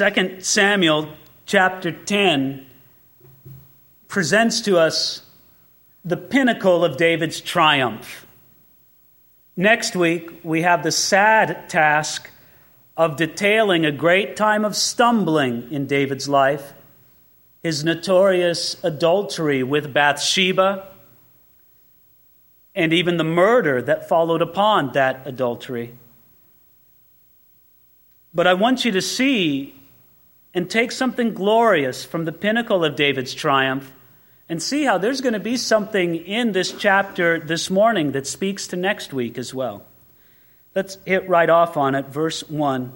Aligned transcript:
2 0.00 0.40
Samuel 0.40 1.10
chapter 1.44 1.92
10 1.92 2.64
presents 4.08 4.62
to 4.62 4.78
us 4.78 5.20
the 6.06 6.16
pinnacle 6.16 6.86
of 6.86 6.96
David's 6.96 7.38
triumph. 7.38 8.26
Next 9.58 9.94
week, 9.94 10.40
we 10.42 10.62
have 10.62 10.82
the 10.82 10.90
sad 10.90 11.68
task 11.68 12.30
of 12.96 13.16
detailing 13.16 13.84
a 13.84 13.92
great 13.92 14.36
time 14.36 14.64
of 14.64 14.74
stumbling 14.74 15.70
in 15.70 15.86
David's 15.86 16.30
life 16.30 16.72
his 17.62 17.84
notorious 17.84 18.82
adultery 18.82 19.62
with 19.62 19.92
Bathsheba, 19.92 20.88
and 22.74 22.94
even 22.94 23.18
the 23.18 23.22
murder 23.22 23.82
that 23.82 24.08
followed 24.08 24.40
upon 24.40 24.92
that 24.92 25.26
adultery. 25.26 25.94
But 28.32 28.46
I 28.46 28.54
want 28.54 28.86
you 28.86 28.92
to 28.92 29.02
see 29.02 29.74
and 30.54 30.68
take 30.68 30.92
something 30.92 31.34
glorious 31.34 32.04
from 32.04 32.24
the 32.24 32.32
pinnacle 32.32 32.84
of 32.84 32.96
David's 32.96 33.34
triumph 33.34 33.92
and 34.48 34.60
see 34.60 34.84
how 34.84 34.98
there's 34.98 35.20
going 35.20 35.32
to 35.32 35.40
be 35.40 35.56
something 35.56 36.16
in 36.16 36.52
this 36.52 36.72
chapter 36.72 37.38
this 37.38 37.70
morning 37.70 38.12
that 38.12 38.26
speaks 38.26 38.66
to 38.66 38.76
next 38.76 39.12
week 39.12 39.38
as 39.38 39.54
well. 39.54 39.84
Let's 40.74 40.98
hit 41.04 41.28
right 41.28 41.48
off 41.48 41.76
on 41.76 41.94
it. 41.94 42.06
Verse 42.06 42.42
1. 42.48 42.92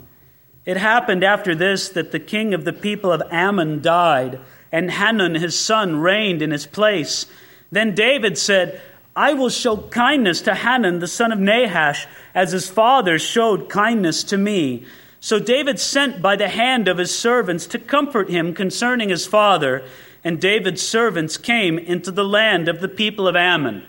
It 0.66 0.76
happened 0.76 1.22
after 1.22 1.54
this 1.54 1.88
that 1.90 2.10
the 2.10 2.20
king 2.20 2.54
of 2.54 2.64
the 2.64 2.72
people 2.72 3.12
of 3.12 3.22
Ammon 3.30 3.82
died, 3.82 4.40
and 4.72 4.90
Hanun 4.90 5.34
his 5.36 5.58
son 5.58 5.96
reigned 6.00 6.42
in 6.42 6.50
his 6.50 6.66
place. 6.66 7.26
Then 7.70 7.94
David 7.94 8.36
said, 8.38 8.80
I 9.14 9.34
will 9.34 9.50
show 9.50 9.76
kindness 9.76 10.40
to 10.42 10.54
Hanun 10.54 10.98
the 10.98 11.06
son 11.06 11.30
of 11.30 11.38
Nahash, 11.38 12.06
as 12.34 12.50
his 12.50 12.68
father 12.68 13.18
showed 13.18 13.68
kindness 13.68 14.24
to 14.24 14.38
me. 14.38 14.86
So 15.24 15.38
David 15.38 15.80
sent 15.80 16.20
by 16.20 16.36
the 16.36 16.48
hand 16.48 16.86
of 16.86 16.98
his 16.98 17.18
servants 17.18 17.64
to 17.68 17.78
comfort 17.78 18.28
him 18.28 18.52
concerning 18.52 19.08
his 19.08 19.26
father 19.26 19.82
and 20.22 20.38
David's 20.38 20.82
servants 20.82 21.38
came 21.38 21.78
into 21.78 22.10
the 22.10 22.26
land 22.26 22.68
of 22.68 22.82
the 22.82 22.88
people 22.88 23.26
of 23.26 23.34
Ammon. 23.34 23.86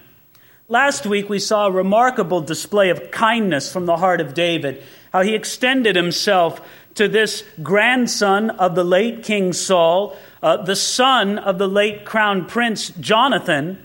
Last 0.69 1.05
week, 1.05 1.27
we 1.27 1.39
saw 1.39 1.67
a 1.67 1.71
remarkable 1.71 2.39
display 2.39 2.89
of 2.89 3.11
kindness 3.11 3.69
from 3.69 3.85
the 3.85 3.97
heart 3.97 4.21
of 4.21 4.33
David, 4.33 4.81
how 5.11 5.23
he 5.23 5.35
extended 5.35 5.97
himself 5.97 6.61
to 6.93 7.09
this 7.09 7.43
grandson 7.61 8.51
of 8.51 8.75
the 8.75 8.85
late 8.85 9.21
King 9.21 9.51
Saul, 9.51 10.15
uh, 10.41 10.63
the 10.63 10.73
son 10.73 11.38
of 11.38 11.57
the 11.57 11.67
late 11.67 12.05
crown 12.05 12.45
prince 12.45 12.91
Jonathan. 12.91 13.83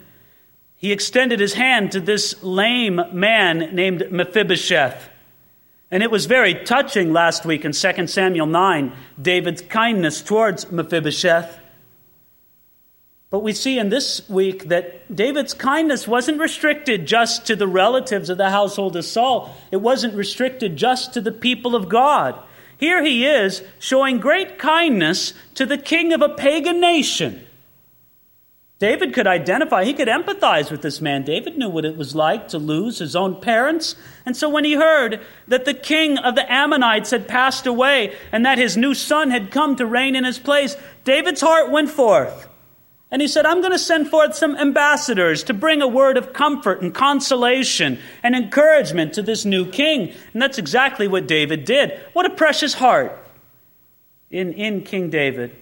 He 0.76 0.92
extended 0.92 1.40
his 1.40 1.54
hand 1.54 1.90
to 1.90 2.00
this 2.00 2.44
lame 2.44 3.00
man 3.12 3.74
named 3.74 4.12
Mephibosheth. 4.12 5.09
And 5.90 6.02
it 6.02 6.10
was 6.10 6.26
very 6.26 6.54
touching 6.54 7.12
last 7.12 7.44
week 7.44 7.64
in 7.64 7.72
2 7.72 8.06
Samuel 8.06 8.46
9, 8.46 8.92
David's 9.20 9.62
kindness 9.62 10.22
towards 10.22 10.70
Mephibosheth. 10.70 11.58
But 13.30 13.40
we 13.40 13.52
see 13.52 13.78
in 13.78 13.90
this 13.90 14.28
week 14.28 14.68
that 14.68 15.14
David's 15.14 15.54
kindness 15.54 16.06
wasn't 16.06 16.40
restricted 16.40 17.06
just 17.06 17.46
to 17.46 17.56
the 17.56 17.68
relatives 17.68 18.28
of 18.28 18.38
the 18.38 18.50
household 18.50 18.96
of 18.96 19.04
Saul. 19.04 19.56
It 19.70 19.78
wasn't 19.78 20.14
restricted 20.14 20.76
just 20.76 21.14
to 21.14 21.20
the 21.20 21.32
people 21.32 21.76
of 21.76 21.88
God. 21.88 22.40
Here 22.76 23.04
he 23.04 23.26
is 23.26 23.62
showing 23.78 24.18
great 24.18 24.58
kindness 24.58 25.34
to 25.54 25.66
the 25.66 25.78
king 25.78 26.12
of 26.12 26.22
a 26.22 26.30
pagan 26.30 26.80
nation. 26.80 27.46
David 28.80 29.12
could 29.12 29.26
identify, 29.26 29.84
he 29.84 29.92
could 29.92 30.08
empathize 30.08 30.70
with 30.70 30.80
this 30.80 31.02
man. 31.02 31.22
David 31.22 31.58
knew 31.58 31.68
what 31.68 31.84
it 31.84 31.98
was 31.98 32.14
like 32.14 32.48
to 32.48 32.58
lose 32.58 32.98
his 32.98 33.14
own 33.14 33.38
parents. 33.38 33.94
And 34.24 34.34
so 34.34 34.48
when 34.48 34.64
he 34.64 34.72
heard 34.72 35.20
that 35.48 35.66
the 35.66 35.74
king 35.74 36.16
of 36.16 36.34
the 36.34 36.50
Ammonites 36.50 37.10
had 37.10 37.28
passed 37.28 37.66
away 37.66 38.16
and 38.32 38.44
that 38.46 38.56
his 38.56 38.78
new 38.78 38.94
son 38.94 39.30
had 39.30 39.50
come 39.50 39.76
to 39.76 39.84
reign 39.84 40.16
in 40.16 40.24
his 40.24 40.38
place, 40.38 40.76
David's 41.04 41.42
heart 41.42 41.70
went 41.70 41.90
forth. 41.90 42.48
And 43.10 43.20
he 43.20 43.28
said, 43.28 43.44
I'm 43.44 43.60
going 43.60 43.72
to 43.72 43.78
send 43.78 44.08
forth 44.08 44.34
some 44.34 44.56
ambassadors 44.56 45.44
to 45.44 45.52
bring 45.52 45.82
a 45.82 45.88
word 45.88 46.16
of 46.16 46.32
comfort 46.32 46.80
and 46.80 46.94
consolation 46.94 47.98
and 48.22 48.34
encouragement 48.34 49.12
to 49.14 49.22
this 49.22 49.44
new 49.44 49.66
king. 49.66 50.14
And 50.32 50.40
that's 50.40 50.56
exactly 50.56 51.06
what 51.06 51.26
David 51.26 51.66
did. 51.66 52.00
What 52.14 52.24
a 52.24 52.30
precious 52.30 52.72
heart 52.72 53.18
in, 54.30 54.54
in 54.54 54.84
King 54.84 55.10
David. 55.10 55.54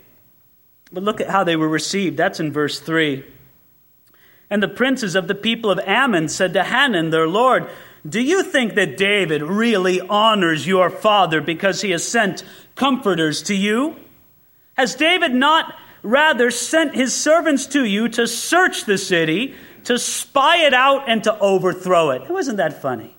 But 0.92 1.02
look 1.02 1.20
at 1.20 1.30
how 1.30 1.44
they 1.44 1.56
were 1.56 1.68
received. 1.68 2.16
That's 2.16 2.40
in 2.40 2.52
verse 2.52 2.80
3. 2.80 3.24
And 4.50 4.62
the 4.62 4.68
princes 4.68 5.14
of 5.14 5.28
the 5.28 5.34
people 5.34 5.70
of 5.70 5.78
Ammon 5.80 6.28
said 6.28 6.54
to 6.54 6.64
Hanun, 6.64 7.10
their 7.10 7.28
lord, 7.28 7.68
Do 8.08 8.20
you 8.20 8.42
think 8.42 8.74
that 8.74 8.96
David 8.96 9.42
really 9.42 10.00
honors 10.00 10.66
your 10.66 10.88
father 10.88 11.40
because 11.40 11.82
he 11.82 11.90
has 11.90 12.06
sent 12.06 12.42
comforters 12.74 13.42
to 13.42 13.54
you? 13.54 13.96
Has 14.76 14.94
David 14.94 15.34
not 15.34 15.74
rather 16.02 16.50
sent 16.50 16.94
his 16.94 17.14
servants 17.14 17.66
to 17.66 17.84
you 17.84 18.08
to 18.08 18.26
search 18.26 18.84
the 18.84 18.98
city, 18.98 19.54
to 19.84 19.98
spy 19.98 20.58
it 20.58 20.74
out, 20.74 21.08
and 21.08 21.24
to 21.24 21.38
overthrow 21.38 22.10
it. 22.10 22.28
Wasn't 22.30 22.58
that 22.58 22.80
funny? 22.80 23.14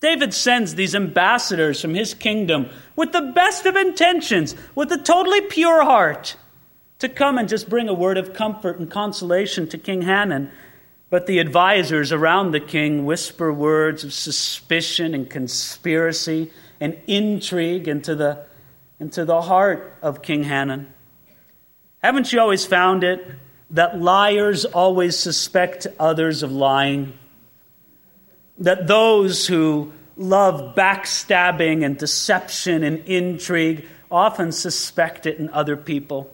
David 0.00 0.32
sends 0.32 0.74
these 0.74 0.94
ambassadors 0.94 1.80
from 1.80 1.94
his 1.94 2.14
kingdom 2.14 2.70
with 2.96 3.12
the 3.12 3.32
best 3.34 3.66
of 3.66 3.76
intentions, 3.76 4.54
with 4.74 4.90
a 4.92 4.98
totally 4.98 5.42
pure 5.42 5.84
heart, 5.84 6.36
to 7.00 7.08
come 7.08 7.38
and 7.38 7.48
just 7.48 7.68
bring 7.68 7.88
a 7.88 7.94
word 7.94 8.18
of 8.18 8.32
comfort 8.32 8.78
and 8.78 8.90
consolation 8.90 9.66
to 9.68 9.78
King 9.78 10.02
Hanun. 10.02 10.50
But 11.08 11.26
the 11.26 11.40
advisers 11.40 12.12
around 12.12 12.52
the 12.52 12.60
king 12.60 13.04
whisper 13.04 13.52
words 13.52 14.04
of 14.04 14.12
suspicion 14.12 15.12
and 15.12 15.28
conspiracy 15.28 16.52
and 16.78 16.96
intrigue 17.06 17.88
into 17.88 18.14
the, 18.14 18.44
into 19.00 19.24
the 19.24 19.42
heart 19.42 19.92
of 20.02 20.22
King 20.22 20.44
Hanun. 20.44 20.92
Haven't 22.02 22.32
you 22.32 22.40
always 22.40 22.64
found 22.64 23.02
it 23.02 23.26
that 23.70 24.00
liars 24.00 24.64
always 24.64 25.18
suspect 25.18 25.86
others 25.98 26.42
of 26.42 26.52
lying? 26.52 27.14
That 28.58 28.86
those 28.86 29.46
who 29.46 29.92
love 30.16 30.74
backstabbing 30.76 31.84
and 31.84 31.98
deception 31.98 32.84
and 32.84 33.00
intrigue 33.00 33.86
often 34.10 34.52
suspect 34.52 35.26
it 35.26 35.38
in 35.38 35.48
other 35.50 35.76
people. 35.76 36.30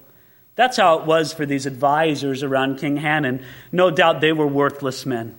That's 0.57 0.79
how 0.79 0.99
it 0.99 1.07
was 1.07 1.33
for 1.33 1.47
these 1.47 1.67
advisors 1.67 2.43
around 2.43 2.79
King 2.79 2.97
Hanun. 2.97 3.45
No 3.71 3.91
doubt 3.91 4.21
they 4.21 4.33
were 4.33 4.47
worthless 4.47 5.07
men. 5.07 5.39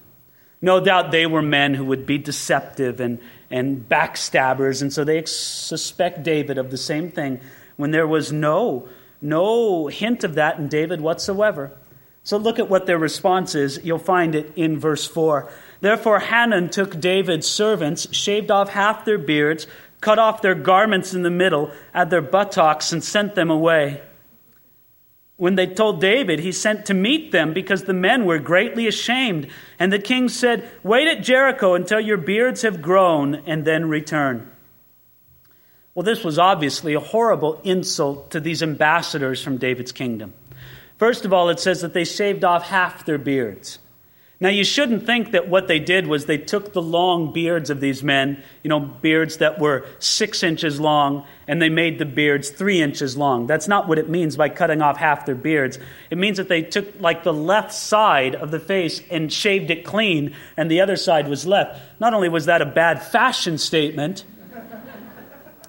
No 0.61 0.79
doubt 0.79 1.11
they 1.11 1.25
were 1.25 1.41
men 1.41 1.73
who 1.73 1.85
would 1.85 2.05
be 2.05 2.17
deceptive 2.17 2.99
and, 2.99 3.19
and 3.51 3.87
backstabbers, 3.87 4.81
and 4.81 4.91
so 4.91 5.03
they 5.03 5.23
suspect 5.25 6.23
David 6.23 6.57
of 6.57 6.71
the 6.71 6.77
same 6.77 7.11
thing 7.11 7.39
when 7.75 7.91
there 7.91 8.07
was 8.07 8.31
no 8.31 8.87
no 9.21 9.87
hint 9.87 10.23
of 10.23 10.35
that 10.35 10.59
in 10.59 10.67
David 10.67 11.01
whatsoever. 11.01 11.71
So 12.23 12.37
look 12.37 12.59
at 12.59 12.69
what 12.69 12.85
their 12.85 12.99
response 12.99 13.55
is. 13.55 13.79
You'll 13.83 13.97
find 13.97 14.35
it 14.35 14.51
in 14.55 14.79
verse 14.79 15.07
4. 15.07 15.49
Therefore, 15.81 16.19
Hanun 16.19 16.69
took 16.69 16.99
David's 16.99 17.47
servants, 17.47 18.13
shaved 18.13 18.51
off 18.51 18.69
half 18.69 19.05
their 19.05 19.17
beards, 19.17 19.65
cut 20.01 20.19
off 20.19 20.41
their 20.41 20.53
garments 20.53 21.13
in 21.13 21.23
the 21.23 21.31
middle 21.31 21.71
at 21.93 22.09
their 22.09 22.21
buttocks, 22.21 22.91
and 22.91 23.03
sent 23.03 23.35
them 23.35 23.49
away. 23.49 24.01
When 25.37 25.53
they 25.53 25.67
told 25.67 26.01
David, 26.01 26.39
he 26.39 26.51
sent 26.51 26.87
to 26.87 26.95
meet 26.95 27.31
them 27.31 27.53
because 27.53 27.83
the 27.83 27.93
men 27.93 28.25
were 28.25 28.39
greatly 28.39 28.87
ashamed. 28.87 29.47
And 29.77 29.93
the 29.93 29.99
king 29.99 30.29
said, 30.29 30.69
Wait 30.83 31.07
at 31.07 31.23
Jericho 31.23 31.75
until 31.75 31.99
your 31.99 32.17
beards 32.17 32.63
have 32.63 32.81
grown, 32.81 33.35
and 33.45 33.63
then 33.63 33.87
return. 33.87 34.51
Well, 35.93 36.03
this 36.03 36.23
was 36.23 36.39
obviously 36.39 36.95
a 36.95 36.99
horrible 36.99 37.61
insult 37.63 38.31
to 38.31 38.39
these 38.39 38.61
ambassadors 38.61 39.41
from 39.41 39.57
David's 39.57 39.91
kingdom. 39.91 40.33
First 40.97 41.25
of 41.25 41.33
all, 41.33 41.49
it 41.49 41.59
says 41.59 41.81
that 41.81 41.93
they 41.93 42.03
shaved 42.03 42.43
off 42.43 42.63
half 42.63 43.05
their 43.05 43.19
beards. 43.19 43.77
Now, 44.39 44.49
you 44.49 44.63
shouldn't 44.63 45.07
think 45.07 45.31
that 45.31 45.49
what 45.49 45.67
they 45.67 45.79
did 45.79 46.05
was 46.05 46.25
they 46.25 46.37
took 46.37 46.73
the 46.73 46.81
long 46.81 47.33
beards 47.33 47.71
of 47.71 47.79
these 47.79 48.03
men, 48.03 48.43
you 48.61 48.69
know, 48.69 48.79
beards 48.79 49.37
that 49.37 49.57
were 49.57 49.87
six 49.97 50.43
inches 50.43 50.79
long, 50.79 51.25
and 51.47 51.59
they 51.59 51.69
made 51.69 51.97
the 51.97 52.05
beards 52.05 52.51
three 52.51 52.79
inches 52.79 53.17
long. 53.17 53.47
That's 53.47 53.67
not 53.67 53.87
what 53.87 53.97
it 53.97 54.09
means 54.09 54.37
by 54.37 54.49
cutting 54.49 54.79
off 54.79 54.97
half 54.97 55.25
their 55.25 55.33
beards. 55.33 55.79
It 56.11 56.19
means 56.19 56.37
that 56.37 56.49
they 56.49 56.61
took, 56.61 56.99
like, 56.99 57.23
the 57.23 57.33
left 57.33 57.73
side 57.73 58.35
of 58.35 58.51
the 58.51 58.59
face 58.59 59.01
and 59.09 59.33
shaved 59.33 59.71
it 59.71 59.83
clean, 59.83 60.35
and 60.55 60.69
the 60.69 60.81
other 60.81 60.97
side 60.97 61.27
was 61.27 61.47
left. 61.47 61.81
Not 61.99 62.13
only 62.13 62.29
was 62.29 62.45
that 62.45 62.61
a 62.61 62.65
bad 62.67 63.01
fashion 63.01 63.57
statement, 63.57 64.23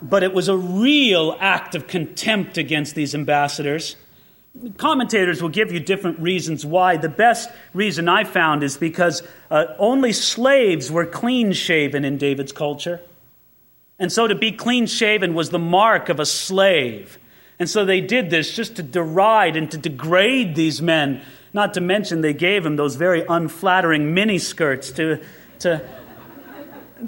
but 0.03 0.23
it 0.23 0.35
was 0.35 0.49
a 0.49 0.56
real 0.56 1.38
act 1.41 1.75
of 1.75 1.87
contempt 1.87 2.59
against 2.59 2.94
these 2.94 3.15
ambassadors. 3.15 3.97
Commentators 4.76 5.43
will 5.43 5.49
give 5.49 5.72
you 5.72 5.81
different 5.81 6.19
reasons 6.20 6.64
why. 6.64 6.96
The 6.96 7.08
best 7.08 7.50
reason 7.75 8.08
I 8.08 8.25
found 8.25 8.62
is 8.62 8.76
because 8.76 9.22
uh, 9.50 9.66
only 9.78 10.12
slaves 10.12 10.90
were 10.90 11.06
clean 11.06 11.52
shaven 11.52 12.05
in 12.05 12.19
David's 12.19 12.52
culture. 12.52 13.00
And 13.99 14.12
so 14.12 14.26
to 14.26 14.34
be 14.34 14.52
clean 14.52 14.87
shaven 14.87 15.34
was 15.34 15.50
the 15.50 15.58
mark 15.58 16.08
of 16.08 16.20
a 16.20 16.26
slave. 16.26 17.19
And 17.58 17.69
so 17.69 17.84
they 17.84 18.00
did 18.00 18.31
this 18.31 18.55
just 18.55 18.76
to 18.76 18.82
deride 18.82 19.56
and 19.56 19.70
to 19.70 19.78
degrade 19.78 20.55
these 20.55 20.81
men. 20.81 21.20
Not 21.52 21.75
to 21.75 21.81
mention, 21.81 22.20
they 22.20 22.34
gave 22.34 22.62
them 22.62 22.76
those 22.76 22.94
very 22.94 23.25
unflattering 23.28 24.14
miniskirts 24.14 24.94
to, 24.96 25.20
to, 25.60 25.88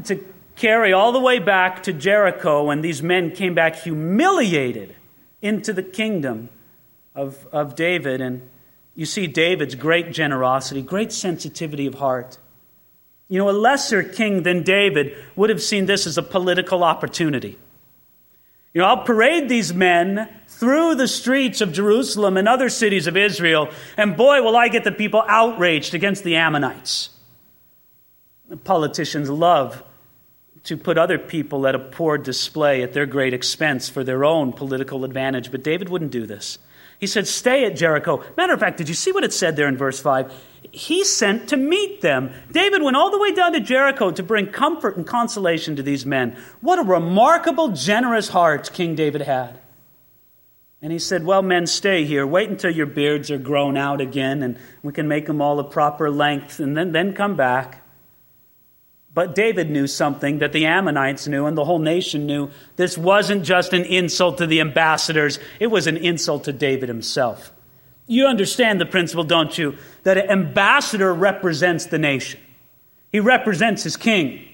to 0.04 0.24
carry 0.56 0.92
all 0.92 1.12
the 1.12 1.20
way 1.20 1.38
back 1.38 1.84
to 1.84 1.92
Jericho, 1.92 2.70
and 2.70 2.84
these 2.84 3.02
men 3.02 3.30
came 3.30 3.54
back 3.54 3.76
humiliated 3.76 4.96
into 5.40 5.72
the 5.72 5.82
kingdom 5.82 6.48
of, 7.20 7.46
of 7.52 7.76
David. 7.76 8.20
And 8.20 8.48
you 8.94 9.06
see 9.06 9.26
David's 9.26 9.74
great 9.74 10.12
generosity, 10.12 10.82
great 10.82 11.12
sensitivity 11.12 11.86
of 11.86 11.94
heart. 11.94 12.38
You 13.28 13.38
know, 13.38 13.48
a 13.48 13.52
lesser 13.52 14.02
king 14.02 14.42
than 14.42 14.62
David 14.62 15.16
would 15.36 15.50
have 15.50 15.62
seen 15.62 15.86
this 15.86 16.06
as 16.06 16.18
a 16.18 16.22
political 16.22 16.82
opportunity. 16.82 17.58
You 18.72 18.80
know, 18.80 18.86
I'll 18.86 19.04
parade 19.04 19.48
these 19.48 19.74
men 19.74 20.28
through 20.46 20.94
the 20.94 21.08
streets 21.08 21.60
of 21.60 21.72
Jerusalem 21.72 22.36
and 22.36 22.48
other 22.48 22.68
cities 22.68 23.06
of 23.06 23.16
Israel, 23.16 23.70
and 23.96 24.16
boy, 24.16 24.42
will 24.42 24.56
I 24.56 24.68
get 24.68 24.84
the 24.84 24.92
people 24.92 25.24
outraged 25.26 25.94
against 25.94 26.22
the 26.22 26.36
Ammonites. 26.36 27.10
The 28.48 28.56
politicians 28.56 29.30
love 29.30 29.82
to 30.64 30.76
put 30.76 30.98
other 30.98 31.18
people 31.18 31.66
at 31.66 31.74
a 31.74 31.78
poor 31.78 32.18
display 32.18 32.82
at 32.82 32.92
their 32.92 33.06
great 33.06 33.32
expense 33.32 33.88
for 33.88 34.04
their 34.04 34.24
own 34.24 34.52
political 34.52 35.04
advantage, 35.04 35.50
but 35.50 35.64
David 35.64 35.88
wouldn't 35.88 36.10
do 36.10 36.26
this. 36.26 36.58
He 37.00 37.06
said, 37.06 37.26
Stay 37.26 37.64
at 37.64 37.76
Jericho. 37.76 38.22
Matter 38.36 38.52
of 38.52 38.60
fact, 38.60 38.76
did 38.76 38.88
you 38.88 38.94
see 38.94 39.10
what 39.10 39.24
it 39.24 39.32
said 39.32 39.56
there 39.56 39.66
in 39.66 39.76
verse 39.76 39.98
5? 39.98 40.32
He 40.70 41.02
sent 41.02 41.48
to 41.48 41.56
meet 41.56 42.02
them. 42.02 42.30
David 42.52 42.82
went 42.82 42.96
all 42.96 43.10
the 43.10 43.18
way 43.18 43.32
down 43.32 43.54
to 43.54 43.60
Jericho 43.60 44.10
to 44.12 44.22
bring 44.22 44.46
comfort 44.46 44.96
and 44.96 45.06
consolation 45.06 45.74
to 45.76 45.82
these 45.82 46.06
men. 46.06 46.36
What 46.60 46.78
a 46.78 46.82
remarkable, 46.82 47.70
generous 47.70 48.28
heart 48.28 48.70
King 48.72 48.94
David 48.94 49.22
had. 49.22 49.58
And 50.82 50.92
he 50.92 50.98
said, 50.98 51.24
Well, 51.24 51.42
men, 51.42 51.66
stay 51.66 52.04
here. 52.04 52.26
Wait 52.26 52.50
until 52.50 52.70
your 52.70 52.86
beards 52.86 53.30
are 53.30 53.38
grown 53.38 53.76
out 53.76 54.00
again, 54.00 54.42
and 54.42 54.58
we 54.82 54.92
can 54.92 55.08
make 55.08 55.26
them 55.26 55.40
all 55.40 55.58
a 55.58 55.64
proper 55.64 56.10
length, 56.10 56.60
and 56.60 56.76
then, 56.76 56.92
then 56.92 57.14
come 57.14 57.34
back. 57.34 57.79
But 59.12 59.34
David 59.34 59.70
knew 59.70 59.86
something 59.86 60.38
that 60.38 60.52
the 60.52 60.66
Ammonites 60.66 61.26
knew 61.26 61.46
and 61.46 61.58
the 61.58 61.64
whole 61.64 61.80
nation 61.80 62.26
knew. 62.26 62.50
This 62.76 62.96
wasn't 62.96 63.44
just 63.44 63.72
an 63.72 63.84
insult 63.84 64.38
to 64.38 64.46
the 64.46 64.60
ambassadors, 64.60 65.38
it 65.58 65.66
was 65.66 65.86
an 65.86 65.96
insult 65.96 66.44
to 66.44 66.52
David 66.52 66.88
himself. 66.88 67.52
You 68.06 68.26
understand 68.26 68.80
the 68.80 68.86
principle, 68.86 69.24
don't 69.24 69.56
you? 69.56 69.76
That 70.02 70.18
an 70.18 70.30
ambassador 70.30 71.12
represents 71.12 71.86
the 71.86 71.98
nation, 71.98 72.40
he 73.10 73.20
represents 73.20 73.82
his 73.82 73.96
king. 73.96 74.46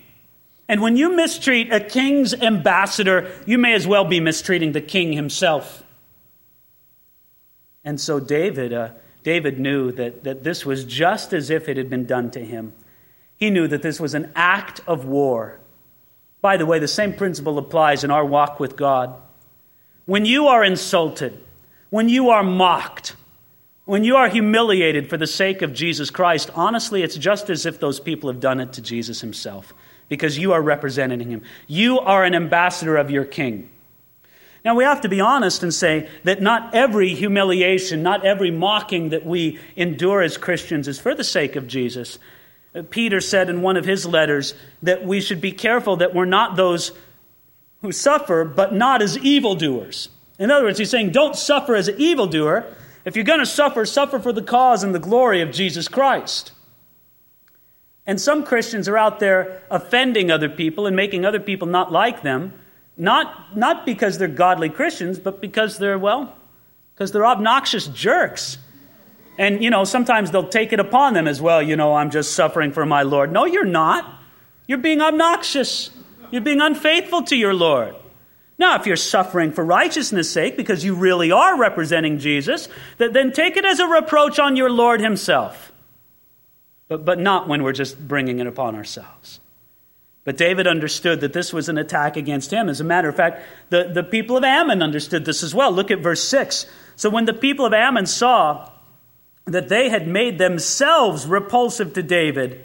And 0.68 0.82
when 0.82 0.96
you 0.96 1.14
mistreat 1.14 1.72
a 1.72 1.78
king's 1.78 2.34
ambassador, 2.34 3.30
you 3.46 3.56
may 3.56 3.74
as 3.74 3.86
well 3.86 4.04
be 4.04 4.18
mistreating 4.18 4.72
the 4.72 4.80
king 4.80 5.12
himself. 5.12 5.84
And 7.84 8.00
so 8.00 8.18
David, 8.18 8.72
uh, 8.72 8.88
David 9.22 9.60
knew 9.60 9.92
that, 9.92 10.24
that 10.24 10.42
this 10.42 10.66
was 10.66 10.84
just 10.84 11.32
as 11.32 11.50
if 11.50 11.68
it 11.68 11.76
had 11.76 11.88
been 11.88 12.04
done 12.04 12.32
to 12.32 12.44
him. 12.44 12.72
He 13.36 13.50
knew 13.50 13.68
that 13.68 13.82
this 13.82 14.00
was 14.00 14.14
an 14.14 14.32
act 14.34 14.80
of 14.86 15.04
war. 15.04 15.58
By 16.40 16.56
the 16.56 16.66
way, 16.66 16.78
the 16.78 16.88
same 16.88 17.12
principle 17.12 17.58
applies 17.58 18.04
in 18.04 18.10
our 18.10 18.24
walk 18.24 18.60
with 18.60 18.76
God. 18.76 19.14
When 20.06 20.24
you 20.24 20.46
are 20.46 20.64
insulted, 20.64 21.38
when 21.90 22.08
you 22.08 22.30
are 22.30 22.42
mocked, 22.42 23.16
when 23.84 24.04
you 24.04 24.16
are 24.16 24.28
humiliated 24.28 25.08
for 25.08 25.16
the 25.16 25.26
sake 25.26 25.62
of 25.62 25.72
Jesus 25.72 26.10
Christ, 26.10 26.50
honestly, 26.54 27.02
it's 27.02 27.16
just 27.16 27.50
as 27.50 27.66
if 27.66 27.78
those 27.78 28.00
people 28.00 28.30
have 28.30 28.40
done 28.40 28.60
it 28.60 28.72
to 28.74 28.82
Jesus 28.82 29.20
himself 29.20 29.72
because 30.08 30.38
you 30.38 30.52
are 30.52 30.62
representing 30.62 31.30
him. 31.30 31.42
You 31.66 32.00
are 32.00 32.24
an 32.24 32.34
ambassador 32.34 32.96
of 32.96 33.10
your 33.10 33.24
king. 33.24 33.68
Now, 34.64 34.74
we 34.74 34.82
have 34.82 35.02
to 35.02 35.08
be 35.08 35.20
honest 35.20 35.62
and 35.62 35.72
say 35.72 36.08
that 36.24 36.42
not 36.42 36.74
every 36.74 37.14
humiliation, 37.14 38.02
not 38.02 38.24
every 38.24 38.50
mocking 38.50 39.10
that 39.10 39.24
we 39.24 39.60
endure 39.76 40.22
as 40.22 40.36
Christians 40.36 40.88
is 40.88 40.98
for 40.98 41.14
the 41.14 41.22
sake 41.22 41.54
of 41.54 41.68
Jesus. 41.68 42.18
Peter 42.82 43.20
said 43.20 43.48
in 43.48 43.62
one 43.62 43.76
of 43.76 43.84
his 43.84 44.06
letters 44.06 44.54
that 44.82 45.04
we 45.04 45.20
should 45.20 45.40
be 45.40 45.52
careful 45.52 45.96
that 45.96 46.14
we're 46.14 46.24
not 46.24 46.56
those 46.56 46.92
who 47.82 47.92
suffer, 47.92 48.44
but 48.44 48.74
not 48.74 49.02
as 49.02 49.18
evildoers. 49.18 50.08
In 50.38 50.50
other 50.50 50.64
words, 50.64 50.78
he's 50.78 50.90
saying, 50.90 51.12
don't 51.12 51.36
suffer 51.36 51.74
as 51.74 51.88
an 51.88 51.98
evildoer. 51.98 52.66
If 53.04 53.16
you're 53.16 53.24
going 53.24 53.40
to 53.40 53.46
suffer, 53.46 53.86
suffer 53.86 54.18
for 54.18 54.32
the 54.32 54.42
cause 54.42 54.82
and 54.82 54.94
the 54.94 54.98
glory 54.98 55.40
of 55.40 55.52
Jesus 55.52 55.88
Christ. 55.88 56.52
And 58.06 58.20
some 58.20 58.44
Christians 58.44 58.88
are 58.88 58.98
out 58.98 59.18
there 59.18 59.62
offending 59.70 60.30
other 60.30 60.48
people 60.48 60.86
and 60.86 60.94
making 60.94 61.24
other 61.24 61.40
people 61.40 61.66
not 61.66 61.90
like 61.90 62.22
them, 62.22 62.52
not, 62.96 63.56
not 63.56 63.84
because 63.84 64.18
they're 64.18 64.28
godly 64.28 64.68
Christians, 64.68 65.18
but 65.18 65.40
because 65.40 65.78
they're, 65.78 65.98
well, 65.98 66.34
because 66.94 67.12
they're 67.12 67.26
obnoxious 67.26 67.88
jerks. 67.88 68.58
And, 69.38 69.62
you 69.62 69.70
know, 69.70 69.84
sometimes 69.84 70.30
they'll 70.30 70.48
take 70.48 70.72
it 70.72 70.80
upon 70.80 71.14
them 71.14 71.28
as 71.28 71.40
well. 71.40 71.62
You 71.62 71.76
know, 71.76 71.94
I'm 71.94 72.10
just 72.10 72.32
suffering 72.32 72.72
for 72.72 72.86
my 72.86 73.02
Lord. 73.02 73.32
No, 73.32 73.44
you're 73.44 73.64
not. 73.64 74.20
You're 74.66 74.78
being 74.78 75.00
obnoxious. 75.00 75.90
You're 76.30 76.42
being 76.42 76.60
unfaithful 76.60 77.22
to 77.24 77.36
your 77.36 77.54
Lord. 77.54 77.94
Now, 78.58 78.76
if 78.80 78.86
you're 78.86 78.96
suffering 78.96 79.52
for 79.52 79.64
righteousness' 79.64 80.30
sake 80.30 80.56
because 80.56 80.82
you 80.84 80.94
really 80.94 81.30
are 81.30 81.58
representing 81.58 82.18
Jesus, 82.18 82.68
then 82.96 83.32
take 83.32 83.56
it 83.56 83.66
as 83.66 83.80
a 83.80 83.86
reproach 83.86 84.38
on 84.38 84.56
your 84.56 84.70
Lord 84.70 85.00
Himself. 85.00 85.72
But, 86.88 87.04
but 87.04 87.18
not 87.18 87.48
when 87.48 87.62
we're 87.62 87.72
just 87.72 87.98
bringing 88.08 88.38
it 88.38 88.46
upon 88.46 88.74
ourselves. 88.74 89.40
But 90.24 90.36
David 90.36 90.66
understood 90.66 91.20
that 91.20 91.32
this 91.32 91.52
was 91.52 91.68
an 91.68 91.78
attack 91.78 92.16
against 92.16 92.52
him. 92.52 92.68
As 92.68 92.80
a 92.80 92.84
matter 92.84 93.08
of 93.08 93.14
fact, 93.14 93.44
the, 93.70 93.90
the 93.94 94.02
people 94.02 94.36
of 94.36 94.42
Ammon 94.42 94.82
understood 94.82 95.24
this 95.24 95.44
as 95.44 95.54
well. 95.54 95.70
Look 95.70 95.92
at 95.92 96.00
verse 96.00 96.22
6. 96.24 96.66
So 96.96 97.10
when 97.10 97.26
the 97.26 97.32
people 97.32 97.64
of 97.64 97.72
Ammon 97.72 98.06
saw 98.06 98.68
that 99.46 99.68
they 99.68 99.88
had 99.88 100.06
made 100.08 100.38
themselves 100.38 101.26
repulsive 101.26 101.94
to 101.94 102.02
David, 102.02 102.64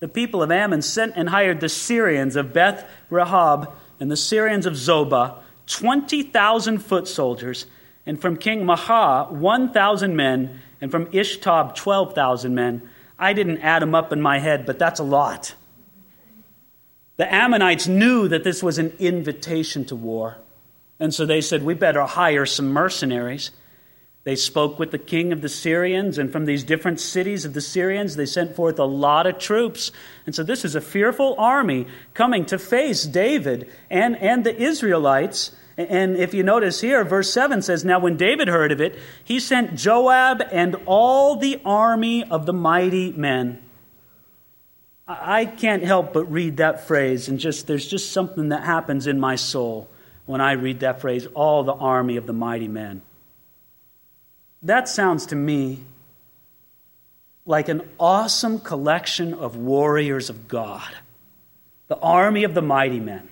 the 0.00 0.08
people 0.08 0.42
of 0.42 0.50
Ammon 0.50 0.82
sent 0.82 1.14
and 1.16 1.28
hired 1.28 1.60
the 1.60 1.68
Syrians 1.68 2.36
of 2.36 2.52
Beth 2.52 2.88
Rehob 3.10 3.72
and 4.00 4.10
the 4.10 4.16
Syrians 4.16 4.66
of 4.66 4.74
Zobah, 4.74 5.38
20,000 5.66 6.78
foot 6.78 7.06
soldiers, 7.06 7.66
and 8.06 8.20
from 8.20 8.36
King 8.36 8.64
Maacah, 8.64 9.30
1,000 9.30 10.16
men, 10.16 10.60
and 10.80 10.90
from 10.90 11.06
Ishtab, 11.06 11.74
12,000 11.74 12.54
men. 12.54 12.82
I 13.18 13.32
didn't 13.32 13.58
add 13.58 13.80
them 13.80 13.94
up 13.94 14.12
in 14.12 14.20
my 14.20 14.38
head, 14.38 14.66
but 14.66 14.78
that's 14.78 15.00
a 15.00 15.04
lot. 15.04 15.54
The 17.16 17.32
Ammonites 17.32 17.86
knew 17.86 18.28
that 18.28 18.44
this 18.44 18.62
was 18.62 18.78
an 18.78 18.92
invitation 18.98 19.84
to 19.86 19.96
war. 19.96 20.36
And 20.98 21.14
so 21.14 21.24
they 21.24 21.40
said, 21.40 21.62
We 21.62 21.74
better 21.74 22.02
hire 22.02 22.44
some 22.44 22.72
mercenaries. 22.72 23.50
They 24.24 24.36
spoke 24.36 24.78
with 24.78 24.90
the 24.90 24.98
king 24.98 25.32
of 25.32 25.42
the 25.42 25.50
Syrians, 25.50 26.16
and 26.16 26.32
from 26.32 26.46
these 26.46 26.64
different 26.64 26.98
cities 26.98 27.44
of 27.44 27.52
the 27.52 27.60
Syrians, 27.60 28.16
they 28.16 28.24
sent 28.24 28.56
forth 28.56 28.78
a 28.78 28.84
lot 28.84 29.26
of 29.26 29.38
troops. 29.38 29.92
And 30.24 30.34
so 30.34 30.42
this 30.42 30.64
is 30.64 30.74
a 30.74 30.80
fearful 30.80 31.34
army 31.38 31.86
coming 32.14 32.46
to 32.46 32.58
face 32.58 33.04
David 33.04 33.70
and, 33.90 34.16
and 34.16 34.42
the 34.42 34.56
Israelites. 34.56 35.54
And 35.76 36.16
if 36.16 36.32
you 36.32 36.42
notice 36.42 36.80
here, 36.80 37.04
verse 37.04 37.30
7 37.34 37.60
says, 37.60 37.84
Now 37.84 37.98
when 37.98 38.16
David 38.16 38.48
heard 38.48 38.72
of 38.72 38.80
it, 38.80 38.96
he 39.22 39.38
sent 39.38 39.74
Joab 39.74 40.42
and 40.50 40.76
all 40.86 41.36
the 41.36 41.60
army 41.62 42.24
of 42.24 42.46
the 42.46 42.54
mighty 42.54 43.12
men. 43.12 43.60
I 45.06 45.44
can't 45.44 45.82
help 45.82 46.14
but 46.14 46.32
read 46.32 46.56
that 46.56 46.86
phrase, 46.86 47.28
and 47.28 47.38
just 47.38 47.66
there's 47.66 47.86
just 47.86 48.10
something 48.10 48.48
that 48.48 48.64
happens 48.64 49.06
in 49.06 49.20
my 49.20 49.36
soul 49.36 49.86
when 50.24 50.40
I 50.40 50.52
read 50.52 50.80
that 50.80 51.02
phrase, 51.02 51.26
all 51.34 51.62
the 51.62 51.74
army 51.74 52.16
of 52.16 52.26
the 52.26 52.32
mighty 52.32 52.68
men. 52.68 53.02
That 54.64 54.88
sounds 54.88 55.26
to 55.26 55.36
me 55.36 55.80
like 57.44 57.68
an 57.68 57.82
awesome 58.00 58.58
collection 58.58 59.34
of 59.34 59.56
warriors 59.56 60.30
of 60.30 60.48
God, 60.48 60.90
the 61.88 61.98
army 61.98 62.44
of 62.44 62.54
the 62.54 62.62
mighty 62.62 62.98
men. 62.98 63.28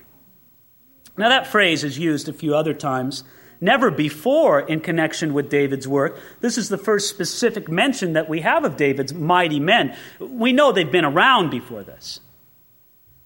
Now, 1.17 1.29
that 1.29 1.47
phrase 1.47 1.83
is 1.83 1.97
used 1.97 2.29
a 2.29 2.33
few 2.33 2.55
other 2.55 2.73
times, 2.73 3.23
never 3.59 3.89
before 3.89 4.59
in 4.61 4.79
connection 4.79 5.33
with 5.33 5.49
David's 5.49 5.87
work. 5.87 6.19
This 6.41 6.57
is 6.57 6.69
the 6.69 6.77
first 6.77 7.09
specific 7.09 7.67
mention 7.67 8.13
that 8.13 8.29
we 8.29 8.41
have 8.41 8.63
of 8.63 8.77
David's 8.77 9.13
mighty 9.13 9.59
men. 9.59 9.95
We 10.19 10.53
know 10.53 10.71
they've 10.71 10.91
been 10.91 11.05
around 11.05 11.49
before 11.49 11.83
this. 11.83 12.19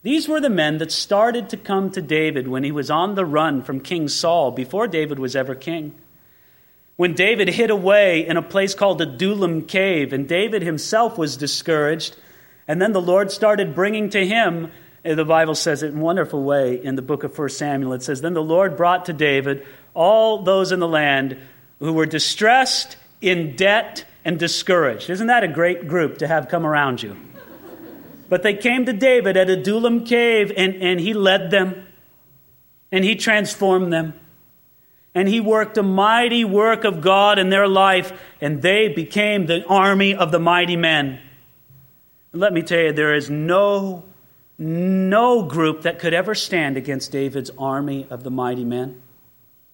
These 0.03 0.29
were 0.29 0.39
the 0.39 0.49
men 0.49 0.77
that 0.77 0.91
started 0.91 1.49
to 1.49 1.57
come 1.57 1.91
to 1.91 2.01
David 2.01 2.47
when 2.47 2.63
he 2.63 2.71
was 2.71 2.89
on 2.89 3.15
the 3.15 3.25
run 3.25 3.63
from 3.63 3.81
King 3.81 4.07
Saul, 4.07 4.51
before 4.51 4.87
David 4.87 5.19
was 5.19 5.35
ever 5.35 5.55
king 5.55 5.93
when 6.97 7.13
David 7.13 7.47
hid 7.47 7.69
away 7.69 8.27
in 8.27 8.37
a 8.37 8.41
place 8.41 8.73
called 8.73 8.99
Adullam 8.99 9.65
Cave, 9.65 10.11
and 10.13 10.27
David 10.27 10.63
himself 10.63 11.17
was 11.17 11.37
discouraged. 11.37 12.17
And 12.67 12.81
then 12.81 12.91
the 12.91 13.01
Lord 13.01 13.31
started 13.31 13.75
bringing 13.75 14.09
to 14.09 14.25
him, 14.25 14.71
eh, 15.05 15.13
the 15.13 15.23
Bible 15.23 15.53
says 15.55 15.83
it 15.83 15.93
in 15.93 15.99
a 15.99 16.03
wonderful 16.03 16.43
way 16.43 16.83
in 16.83 16.95
the 16.95 17.03
book 17.03 17.23
of 17.23 17.37
1 17.37 17.49
Samuel. 17.49 17.93
It 17.93 18.01
says, 18.01 18.21
Then 18.21 18.33
the 18.33 18.43
Lord 18.43 18.75
brought 18.75 19.05
to 19.05 19.13
David 19.13 19.65
all 19.93 20.41
those 20.41 20.71
in 20.71 20.79
the 20.79 20.87
land 20.87 21.37
who 21.79 21.93
were 21.93 22.07
distressed, 22.07 22.97
in 23.21 23.55
debt, 23.55 24.03
and 24.25 24.39
discouraged. 24.39 25.11
Isn't 25.11 25.27
that 25.27 25.43
a 25.43 25.47
great 25.47 25.87
group 25.87 26.17
to 26.17 26.27
have 26.27 26.49
come 26.49 26.65
around 26.65 27.03
you? 27.03 27.15
But 28.27 28.41
they 28.41 28.55
came 28.55 28.85
to 28.87 28.93
David 28.93 29.37
at 29.37 29.51
Adullam 29.51 30.03
Cave, 30.03 30.51
and, 30.57 30.75
and 30.81 30.99
he 30.99 31.13
led 31.13 31.51
them, 31.51 31.85
and 32.91 33.05
he 33.05 33.15
transformed 33.15 33.93
them 33.93 34.19
and 35.17 35.27
he 35.27 35.39
worked 35.39 35.79
a 35.79 35.83
mighty 35.83 36.45
work 36.45 36.83
of 36.83 37.01
God 37.01 37.39
in 37.39 37.49
their 37.49 37.67
life, 37.67 38.13
and 38.39 38.61
they 38.61 38.87
became 38.87 39.47
the 39.47 39.65
army 39.65 40.13
of 40.13 40.31
the 40.31 40.37
mighty 40.37 40.75
men. 40.75 41.19
And 42.31 42.39
let 42.39 42.53
me 42.53 42.61
tell 42.61 42.79
you, 42.79 42.93
there 42.93 43.15
is 43.15 43.27
no 43.27 44.03
no 44.59 45.43
group 45.43 45.81
that 45.81 45.97
could 45.97 46.13
ever 46.13 46.35
stand 46.35 46.77
against 46.77 47.11
David's 47.11 47.49
army 47.57 48.05
of 48.11 48.23
the 48.23 48.29
mighty 48.29 48.63
men. 48.63 49.01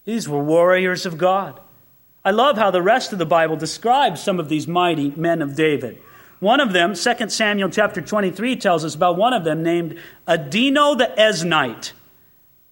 These 0.05 0.29
were 0.29 0.43
warriors 0.43 1.05
of 1.05 1.17
God. 1.17 1.59
I 2.23 2.31
love 2.31 2.57
how 2.57 2.71
the 2.71 2.81
rest 2.81 3.11
of 3.11 3.19
the 3.19 3.25
Bible 3.25 3.57
describes 3.57 4.21
some 4.21 4.39
of 4.39 4.47
these 4.47 4.67
mighty 4.67 5.11
men 5.11 5.41
of 5.41 5.55
David. 5.55 6.01
One 6.39 6.61
of 6.61 6.71
them, 6.71 6.95
2 6.95 7.29
Samuel 7.29 7.69
chapter 7.69 8.01
23, 8.01 8.55
tells 8.55 8.85
us 8.85 8.95
about 8.95 9.17
one 9.17 9.33
of 9.33 9.43
them 9.43 9.61
named 9.61 9.97
Adino 10.25 10.97
the 10.97 11.13
Eznite. 11.17 11.91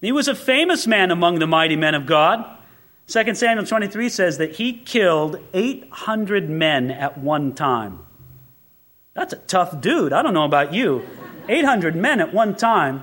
He 0.00 0.12
was 0.12 0.26
a 0.26 0.34
famous 0.34 0.86
man 0.86 1.10
among 1.10 1.38
the 1.38 1.46
mighty 1.46 1.76
men 1.76 1.94
of 1.94 2.06
God. 2.06 2.58
2 3.12 3.34
Samuel 3.34 3.66
23 3.66 4.08
says 4.08 4.38
that 4.38 4.52
he 4.52 4.72
killed 4.72 5.38
800 5.52 6.48
men 6.48 6.90
at 6.90 7.18
one 7.18 7.54
time. 7.54 7.98
That's 9.12 9.34
a 9.34 9.36
tough 9.36 9.82
dude. 9.82 10.14
I 10.14 10.22
don't 10.22 10.32
know 10.32 10.46
about 10.46 10.72
you. 10.72 11.06
800 11.46 11.94
men 11.94 12.20
at 12.20 12.32
one 12.32 12.56
time. 12.56 13.02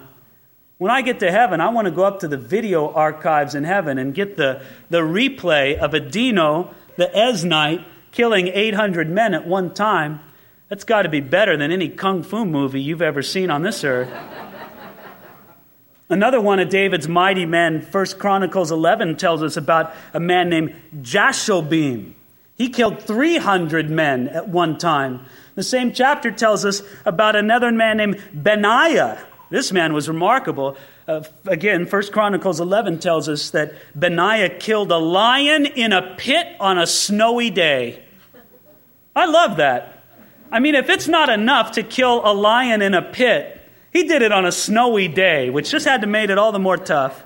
When 0.79 0.89
I 0.89 1.03
get 1.03 1.19
to 1.19 1.31
heaven, 1.31 1.61
I 1.61 1.69
want 1.69 1.85
to 1.85 1.91
go 1.91 2.05
up 2.05 2.21
to 2.21 2.27
the 2.27 2.37
video 2.37 2.91
archives 2.91 3.53
in 3.53 3.65
heaven 3.65 3.99
and 3.99 4.15
get 4.15 4.35
the, 4.35 4.63
the 4.89 5.01
replay 5.01 5.77
of 5.77 5.91
Adino, 5.91 6.73
the 6.95 7.11
Eznite, 7.13 7.85
killing 8.11 8.47
800 8.47 9.11
men 9.11 9.35
at 9.35 9.45
one 9.45 9.71
time. 9.75 10.21
That's 10.69 10.85
got 10.85 11.03
to 11.03 11.09
be 11.09 11.19
better 11.19 11.55
than 11.55 11.71
any 11.71 11.87
kung 11.87 12.23
fu 12.23 12.45
movie 12.45 12.81
you've 12.81 13.03
ever 13.03 13.21
seen 13.21 13.51
on 13.51 13.61
this 13.61 13.83
earth. 13.83 14.09
Another 16.09 16.41
one 16.41 16.59
of 16.59 16.69
David's 16.69 17.07
mighty 17.07 17.45
men, 17.45 17.81
1 17.81 18.05
Chronicles 18.17 18.71
11, 18.71 19.17
tells 19.17 19.43
us 19.43 19.55
about 19.55 19.93
a 20.11 20.19
man 20.19 20.49
named 20.49 20.73
Jashobeam. 21.01 22.13
He 22.55 22.69
killed 22.69 23.01
300 23.03 23.91
men 23.91 24.27
at 24.29 24.49
one 24.49 24.77
time. 24.79 25.25
The 25.53 25.61
same 25.61 25.93
chapter 25.93 26.31
tells 26.31 26.65
us 26.65 26.81
about 27.05 27.35
another 27.35 27.71
man 27.71 27.97
named 27.97 28.23
Benaiah. 28.33 29.23
This 29.51 29.71
man 29.71 29.93
was 29.93 30.07
remarkable. 30.07 30.77
Uh, 31.07 31.23
again, 31.45 31.85
1 31.85 32.11
Chronicles 32.11 32.59
11 32.59 32.99
tells 32.99 33.29
us 33.29 33.51
that 33.51 33.73
Benaiah 33.95 34.49
killed 34.49 34.91
a 34.91 34.97
lion 34.97 35.67
in 35.67 35.93
a 35.93 36.15
pit 36.15 36.47
on 36.59 36.79
a 36.79 36.87
snowy 36.87 37.51
day. 37.51 38.03
I 39.15 39.25
love 39.25 39.57
that. 39.57 40.03
I 40.51 40.59
mean, 40.59 40.75
if 40.75 40.89
it's 40.89 41.07
not 41.07 41.29
enough 41.29 41.73
to 41.73 41.83
kill 41.83 42.21
a 42.25 42.33
lion 42.33 42.81
in 42.81 42.93
a 42.93 43.01
pit, 43.01 43.58
he 43.91 44.03
did 44.03 44.21
it 44.21 44.31
on 44.31 44.45
a 44.45 44.51
snowy 44.51 45.07
day, 45.07 45.49
which 45.49 45.71
just 45.71 45.85
had 45.85 46.01
to 46.01 46.07
make 46.07 46.29
it 46.29 46.37
all 46.37 46.51
the 46.51 46.59
more 46.59 46.77
tough. 46.77 47.23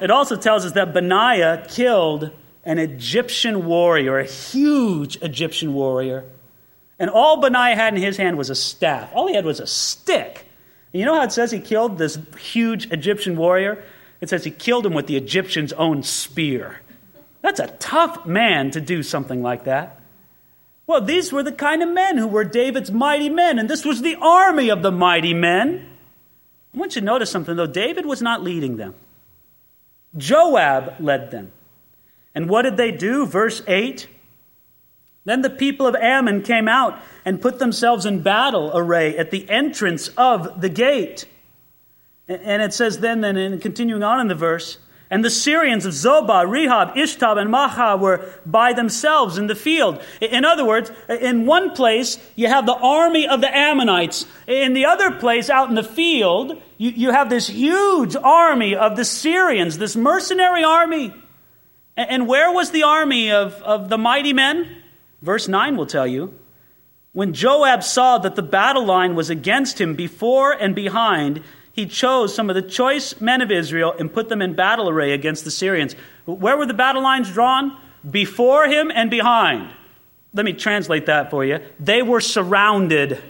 It 0.00 0.10
also 0.10 0.36
tells 0.36 0.64
us 0.64 0.72
that 0.72 0.94
Benaiah 0.94 1.66
killed 1.68 2.30
an 2.64 2.78
Egyptian 2.78 3.66
warrior, 3.66 4.18
a 4.18 4.24
huge 4.24 5.16
Egyptian 5.22 5.74
warrior. 5.74 6.24
And 6.98 7.10
all 7.10 7.40
Benaiah 7.40 7.76
had 7.76 7.94
in 7.94 8.02
his 8.02 8.16
hand 8.16 8.38
was 8.38 8.50
a 8.50 8.54
staff. 8.54 9.10
All 9.14 9.28
he 9.28 9.34
had 9.34 9.44
was 9.44 9.60
a 9.60 9.66
stick. 9.66 10.46
And 10.92 11.00
you 11.00 11.06
know 11.06 11.14
how 11.14 11.22
it 11.22 11.32
says 11.32 11.50
he 11.50 11.60
killed 11.60 11.98
this 11.98 12.18
huge 12.38 12.90
Egyptian 12.90 13.36
warrior? 13.36 13.82
It 14.20 14.28
says 14.28 14.44
he 14.44 14.50
killed 14.50 14.84
him 14.84 14.94
with 14.94 15.06
the 15.06 15.16
Egyptian's 15.16 15.72
own 15.74 16.02
spear. 16.02 16.80
That's 17.40 17.60
a 17.60 17.68
tough 17.68 18.26
man 18.26 18.70
to 18.72 18.80
do 18.80 19.02
something 19.02 19.42
like 19.42 19.64
that. 19.64 19.97
Well, 20.88 21.02
these 21.02 21.30
were 21.34 21.42
the 21.42 21.52
kind 21.52 21.82
of 21.82 21.90
men 21.90 22.16
who 22.16 22.26
were 22.26 22.44
David's 22.44 22.90
mighty 22.90 23.28
men, 23.28 23.58
and 23.58 23.68
this 23.68 23.84
was 23.84 24.00
the 24.00 24.16
army 24.16 24.70
of 24.70 24.80
the 24.80 24.90
mighty 24.90 25.34
men. 25.34 25.86
I 26.74 26.78
want 26.78 26.96
you 26.96 27.02
to 27.02 27.04
notice 27.04 27.30
something, 27.30 27.54
though. 27.54 27.66
David 27.66 28.06
was 28.06 28.22
not 28.22 28.42
leading 28.42 28.78
them, 28.78 28.94
Joab 30.16 30.94
led 30.98 31.30
them. 31.30 31.52
And 32.34 32.48
what 32.48 32.62
did 32.62 32.78
they 32.78 32.90
do? 32.90 33.26
Verse 33.26 33.62
8 33.66 34.08
Then 35.26 35.42
the 35.42 35.50
people 35.50 35.86
of 35.86 35.94
Ammon 35.94 36.42
came 36.42 36.68
out 36.68 36.98
and 37.22 37.42
put 37.42 37.58
themselves 37.58 38.06
in 38.06 38.22
battle 38.22 38.70
array 38.74 39.14
at 39.18 39.30
the 39.30 39.48
entrance 39.50 40.08
of 40.16 40.62
the 40.62 40.70
gate. 40.70 41.26
And 42.28 42.62
it 42.62 42.72
says 42.72 43.00
then, 43.00 43.20
then, 43.20 43.36
and 43.36 43.60
continuing 43.60 44.02
on 44.02 44.20
in 44.20 44.28
the 44.28 44.34
verse, 44.34 44.78
and 45.10 45.24
the 45.24 45.30
Syrians 45.30 45.86
of 45.86 45.94
Zobah, 45.94 46.46
Rehob, 46.46 46.94
Ishtab, 46.94 47.38
and 47.38 47.50
Maacah 47.50 47.98
were 47.98 48.28
by 48.44 48.74
themselves 48.74 49.38
in 49.38 49.46
the 49.46 49.54
field. 49.54 50.02
In 50.20 50.44
other 50.44 50.66
words, 50.66 50.90
in 51.08 51.46
one 51.46 51.70
place, 51.70 52.18
you 52.36 52.48
have 52.48 52.66
the 52.66 52.76
army 52.76 53.26
of 53.26 53.40
the 53.40 53.54
Ammonites. 53.54 54.26
In 54.46 54.74
the 54.74 54.84
other 54.84 55.12
place, 55.12 55.48
out 55.48 55.70
in 55.70 55.74
the 55.74 55.82
field, 55.82 56.60
you, 56.76 56.90
you 56.90 57.10
have 57.10 57.30
this 57.30 57.48
huge 57.48 58.16
army 58.16 58.76
of 58.76 58.96
the 58.96 59.04
Syrians, 59.04 59.78
this 59.78 59.96
mercenary 59.96 60.62
army. 60.62 61.14
And, 61.96 62.10
and 62.10 62.28
where 62.28 62.52
was 62.52 62.70
the 62.70 62.82
army 62.82 63.32
of, 63.32 63.54
of 63.62 63.88
the 63.88 63.98
mighty 63.98 64.34
men? 64.34 64.82
Verse 65.22 65.48
9 65.48 65.76
will 65.76 65.86
tell 65.86 66.06
you. 66.06 66.38
When 67.12 67.32
Joab 67.32 67.82
saw 67.82 68.18
that 68.18 68.36
the 68.36 68.42
battle 68.42 68.84
line 68.84 69.14
was 69.14 69.30
against 69.30 69.80
him 69.80 69.94
before 69.94 70.52
and 70.52 70.74
behind, 70.74 71.42
he 71.78 71.86
chose 71.86 72.34
some 72.34 72.50
of 72.50 72.56
the 72.56 72.62
choice 72.62 73.20
men 73.20 73.40
of 73.40 73.52
Israel 73.52 73.94
and 73.96 74.12
put 74.12 74.28
them 74.28 74.42
in 74.42 74.52
battle 74.54 74.88
array 74.88 75.12
against 75.12 75.44
the 75.44 75.50
Syrians. 75.52 75.94
Where 76.24 76.56
were 76.56 76.66
the 76.66 76.74
battle 76.74 77.04
lines 77.04 77.30
drawn? 77.30 77.78
Before 78.10 78.66
him 78.66 78.90
and 78.92 79.08
behind. 79.08 79.70
Let 80.34 80.44
me 80.44 80.54
translate 80.54 81.06
that 81.06 81.30
for 81.30 81.44
you. 81.44 81.60
They 81.78 82.02
were 82.02 82.20
surrounded. 82.20 83.22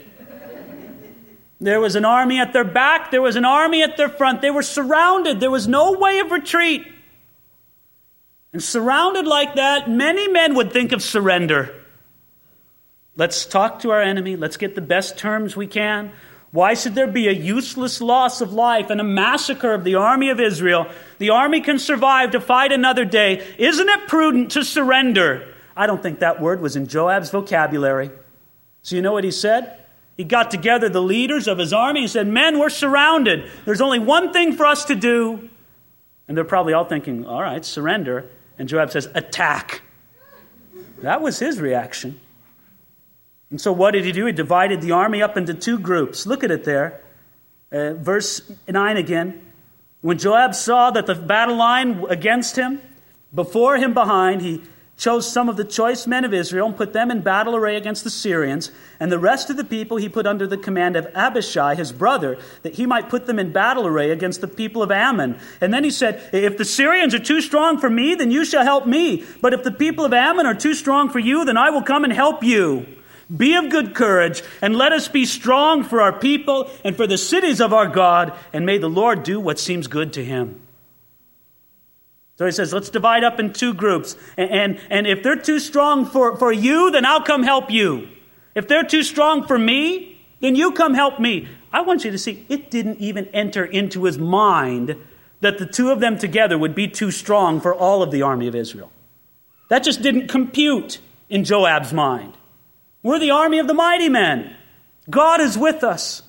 There 1.61 1.79
was 1.79 1.95
an 1.95 2.07
army 2.07 2.41
at 2.41 2.55
their 2.55 2.65
back, 2.65 3.11
there 3.11 3.21
was 3.21 3.37
an 3.37 3.45
army 3.45 3.83
at 3.83 3.99
their 3.99 4.09
front. 4.09 4.41
They 4.41 4.51
were 4.51 4.63
surrounded. 4.63 5.41
There 5.41 5.51
was 5.51 5.69
no 5.69 5.93
way 5.93 6.21
of 6.21 6.31
retreat. 6.31 6.87
And 8.55 8.65
surrounded 8.65 9.27
like 9.27 9.57
that, 9.57 9.91
many 9.91 10.27
men 10.27 10.55
would 10.55 10.73
think 10.73 10.93
of 10.93 11.03
surrender. 11.03 11.75
Let's 13.15 13.45
talk 13.45 13.81
to 13.81 13.91
our 13.91 14.01
enemy. 14.01 14.37
Let's 14.37 14.57
get 14.57 14.75
the 14.75 14.81
best 14.81 15.19
terms 15.19 15.55
we 15.55 15.67
can. 15.67 16.13
Why 16.51 16.75
should 16.75 16.95
there 16.95 17.07
be 17.07 17.29
a 17.29 17.33
useless 17.33 18.01
loss 18.01 18.41
of 18.41 18.53
life 18.53 18.89
and 18.89 19.01
a 19.01 19.05
massacre 19.05 19.75
of 19.75 19.85
the 19.85 19.97
army 19.97 20.31
of 20.31 20.41
Israel? 20.41 20.87
The 21.19 21.31
army 21.31 21.61
can 21.61 21.79
survive 21.79 22.31
to 22.31 22.41
fight 22.41 22.73
another 22.73 23.05
day. 23.05 23.47
Isn't 23.59 23.89
it 23.89 24.09
prudent 24.09 24.53
to 24.53 24.65
surrender? 24.65 25.55
I 25.77 25.87
don't 25.87 26.03
think 26.03 26.21
that 26.21 26.41
word 26.41 26.61
was 26.61 26.75
in 26.75 26.87
Joab's 26.87 27.31
vocabulary. 27.31 28.11
So, 28.83 28.97
you 28.97 29.03
know 29.03 29.13
what 29.13 29.25
he 29.25 29.31
said? 29.31 29.79
He 30.17 30.25
got 30.25 30.51
together 30.51 30.89
the 30.89 31.03
leaders 31.03 31.47
of 31.47 31.59
his 31.59 31.73
army 31.73 32.01
and 32.01 32.11
said, 32.11 32.27
Men, 32.27 32.59
we're 32.59 32.71
surrounded. 32.71 33.49
There's 33.65 33.81
only 33.81 33.99
one 33.99 34.33
thing 34.33 34.55
for 34.55 34.67
us 34.67 34.87
to 34.87 34.95
do. 34.95 35.49
And 36.27 36.37
they're 36.37 36.45
probably 36.45 36.73
all 36.73 36.87
thinking, 36.87 37.25
All 37.25 37.43
right, 37.43 37.65
surrender. 37.65 38.29
And 38.59 38.69
Joab 38.69 38.91
says, 38.91 39.09
Attack. 39.15 39.83
That 41.03 41.23
was 41.23 41.39
his 41.39 41.61
reaction. 41.61 42.21
And 43.51 43.61
so, 43.61 43.73
what 43.73 43.93
did 43.93 44.05
he 44.05 44.13
do? 44.13 44.27
He 44.27 44.33
divided 44.33 44.81
the 44.81 44.93
army 44.93 45.23
up 45.23 45.37
into 45.37 45.55
two 45.55 45.79
groups. 45.79 46.27
Look 46.27 46.45
at 46.45 46.51
it 46.51 46.65
there. 46.65 47.01
Uh, 47.73 47.95
verse 47.95 48.43
9 48.67 48.97
again. 48.97 49.45
When 50.01 50.19
Joab 50.19 50.55
saw 50.55 50.91
that 50.91 51.07
the 51.07 51.15
battle 51.15 51.57
line 51.57 52.05
against 52.09 52.57
him, 52.57 52.81
before 53.35 53.77
him 53.77 53.95
behind, 53.95 54.43
he 54.43 54.63
chose 54.99 55.31
some 55.31 55.49
of 55.49 55.57
the 55.57 55.65
choice 55.65 56.07
men 56.07 56.25
of 56.25 56.35
Israel 56.35 56.67
and 56.67 56.77
put 56.77 56.93
them 56.93 57.11
in 57.11 57.21
battle 57.21 57.55
array 57.55 57.77
against 57.77 58.05
the 58.05 58.11
Syrians, 58.11 58.73
and 58.99 59.13
the 59.13 59.19
rest 59.19 59.49
of 59.49 59.57
the 59.57 59.65
people 59.65 59.97
he 59.97 60.09
put 60.09 60.27
under 60.27 60.47
the 60.47 60.57
command 60.57 60.97
of 60.97 61.07
Abishai, 61.15 61.77
his 61.77 61.93
brother, 61.93 62.37
that 62.63 62.75
he 62.75 62.85
might 62.85 63.09
put 63.09 63.27
them 63.27 63.39
in 63.39 63.53
battle 63.53 63.87
array 63.87 64.11
against 64.11 64.41
the 64.41 64.49
people 64.49 64.83
of 64.83 64.91
Ammon. 64.91 65.39
And 65.61 65.73
then 65.73 65.85
he 65.85 65.91
said, 65.91 66.29
If 66.33 66.59
the 66.59 66.65
Syrians 66.65 67.15
are 67.15 67.21
too 67.21 67.41
strong 67.41 67.79
for 67.79 67.89
me, 67.89 68.17
then 68.17 68.31
you 68.31 68.45
shall 68.45 68.65
help 68.65 68.87
me. 68.87 69.25
But 69.41 69.55
if 69.55 69.63
the 69.63 69.71
people 69.71 70.05
of 70.05 70.13
Ammon 70.13 70.47
are 70.47 70.55
too 70.55 70.75
strong 70.75 71.11
for 71.11 71.21
you, 71.21 71.45
then 71.45 71.57
I 71.57 71.71
will 71.71 71.83
come 71.83 72.03
and 72.05 72.13
help 72.13 72.43
you. 72.43 72.98
Be 73.35 73.55
of 73.57 73.69
good 73.69 73.95
courage, 73.95 74.43
and 74.63 74.77
let 74.77 74.93
us 74.93 75.09
be 75.09 75.27
strong 75.27 75.85
for 75.85 76.01
our 76.01 76.19
people 76.19 76.71
and 76.83 76.97
for 76.97 77.07
the 77.07 77.19
cities 77.19 77.61
of 77.61 77.73
our 77.73 77.87
God, 77.87 78.33
and 78.53 78.65
may 78.65 78.79
the 78.79 78.89
Lord 78.89 79.23
do 79.23 79.39
what 79.39 79.59
seems 79.59 79.87
good 79.87 80.15
to 80.15 80.25
him. 80.25 80.61
So 82.37 82.47
he 82.47 82.53
says, 82.53 82.73
let's 82.73 82.89
divide 82.89 83.25
up 83.25 83.41
in 83.41 83.53
two 83.53 83.75
groups. 83.75 84.17
And, 84.37 84.51
and, 84.51 84.81
and 84.91 85.07
if 85.07 85.23
they're 85.23 85.37
too 85.37 85.59
strong 85.59 86.07
for, 86.07 86.37
for 86.37 86.53
you, 86.53 86.91
then 86.91 87.05
I'll 87.05 87.23
come 87.23 87.43
help 87.43 87.71
you. 87.71 88.09
If 88.55 88.69
they're 88.69 88.85
too 88.85 89.03
strong 89.03 89.47
for 89.47 89.59
me, 89.59 90.21
then 90.41 90.55
you 90.55 90.73
come 90.73 90.95
help 90.95 91.19
me. 91.19 91.49
I 91.73 91.83
want 91.83 92.05
you 92.05 92.13
to 92.13 92.19
see, 92.19 92.47
it 92.49 92.71
didn't 92.71 92.99
even 92.99 93.27
enter 93.35 93.65
into 93.65 94.05
his 94.05 94.19
mind 94.19 94.97
that 95.41 95.59
the 95.59 95.67
two 95.67 95.91
of 95.91 96.01
them 96.01 96.17
together 96.17 96.57
would 96.57 96.75
be 96.75 96.89
too 96.89 97.11
strong 97.11 97.61
for 97.61 97.75
all 97.75 98.03
of 98.03 98.11
the 98.11 98.23
army 98.23 98.47
of 98.47 98.55
Israel. 98.55 98.91
That 99.69 99.85
just 99.85 100.01
didn't 100.01 100.29
compute 100.29 101.01
in 101.29 101.45
Joab's 101.45 101.93
mind. 101.93 102.35
We're 103.03 103.19
the 103.19 103.31
army 103.31 103.59
of 103.59 103.67
the 103.67 103.75
mighty 103.75 104.09
men. 104.09 104.55
God 105.09 105.41
is 105.41 105.57
with 105.57 105.85
us. 105.85 106.23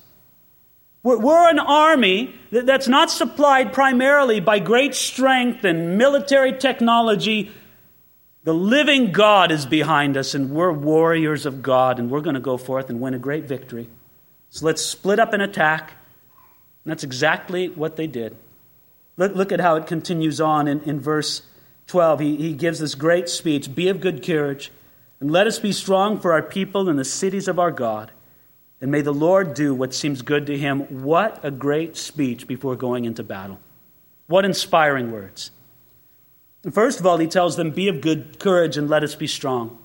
We're 1.02 1.48
an 1.48 1.58
army 1.58 2.34
that's 2.50 2.86
not 2.86 3.10
supplied 3.10 3.72
primarily 3.72 4.40
by 4.40 4.58
great 4.58 4.94
strength 4.94 5.64
and 5.64 5.96
military 5.96 6.52
technology. 6.58 7.50
The 8.44 8.52
living 8.52 9.10
God 9.10 9.50
is 9.50 9.64
behind 9.64 10.18
us, 10.18 10.34
and 10.34 10.50
we're 10.50 10.72
warriors 10.72 11.46
of 11.46 11.62
God, 11.62 11.98
and 11.98 12.10
we're 12.10 12.20
going 12.20 12.34
to 12.34 12.40
go 12.40 12.58
forth 12.58 12.90
and 12.90 13.00
win 13.00 13.14
a 13.14 13.18
great 13.18 13.44
victory. 13.44 13.88
So 14.50 14.66
let's 14.66 14.84
split 14.84 15.18
up 15.18 15.32
and 15.32 15.42
attack. 15.42 15.92
And 16.84 16.90
that's 16.90 17.04
exactly 17.04 17.68
what 17.68 17.96
they 17.96 18.06
did. 18.06 18.36
Look, 19.16 19.34
look 19.34 19.52
at 19.52 19.60
how 19.60 19.76
it 19.76 19.86
continues 19.86 20.40
on 20.40 20.68
in, 20.68 20.82
in 20.82 21.00
verse 21.00 21.42
12. 21.86 22.20
He, 22.20 22.36
he 22.36 22.52
gives 22.52 22.78
this 22.78 22.94
great 22.94 23.28
speech 23.28 23.74
Be 23.74 23.88
of 23.88 24.00
good 24.00 24.24
courage. 24.24 24.70
And 25.20 25.30
let 25.30 25.46
us 25.46 25.58
be 25.58 25.72
strong 25.72 26.18
for 26.18 26.32
our 26.32 26.42
people 26.42 26.88
and 26.88 26.98
the 26.98 27.04
cities 27.04 27.46
of 27.46 27.58
our 27.58 27.70
God. 27.70 28.10
and 28.82 28.90
may 28.90 29.02
the 29.02 29.12
Lord 29.12 29.52
do 29.52 29.74
what 29.74 29.92
seems 29.92 30.22
good 30.22 30.46
to 30.46 30.56
him. 30.56 31.02
What 31.02 31.38
a 31.42 31.50
great 31.50 31.98
speech 31.98 32.46
before 32.46 32.76
going 32.76 33.04
into 33.04 33.22
battle. 33.22 33.60
What 34.26 34.46
inspiring 34.46 35.12
words. 35.12 35.50
First 36.70 36.98
of 36.98 37.04
all, 37.04 37.18
he 37.18 37.26
tells 37.26 37.56
them, 37.56 37.70
Be 37.72 37.88
of 37.88 38.00
good 38.00 38.38
courage 38.38 38.78
and 38.78 38.88
let 38.88 39.02
us 39.02 39.14
be 39.14 39.26
strong. 39.26 39.78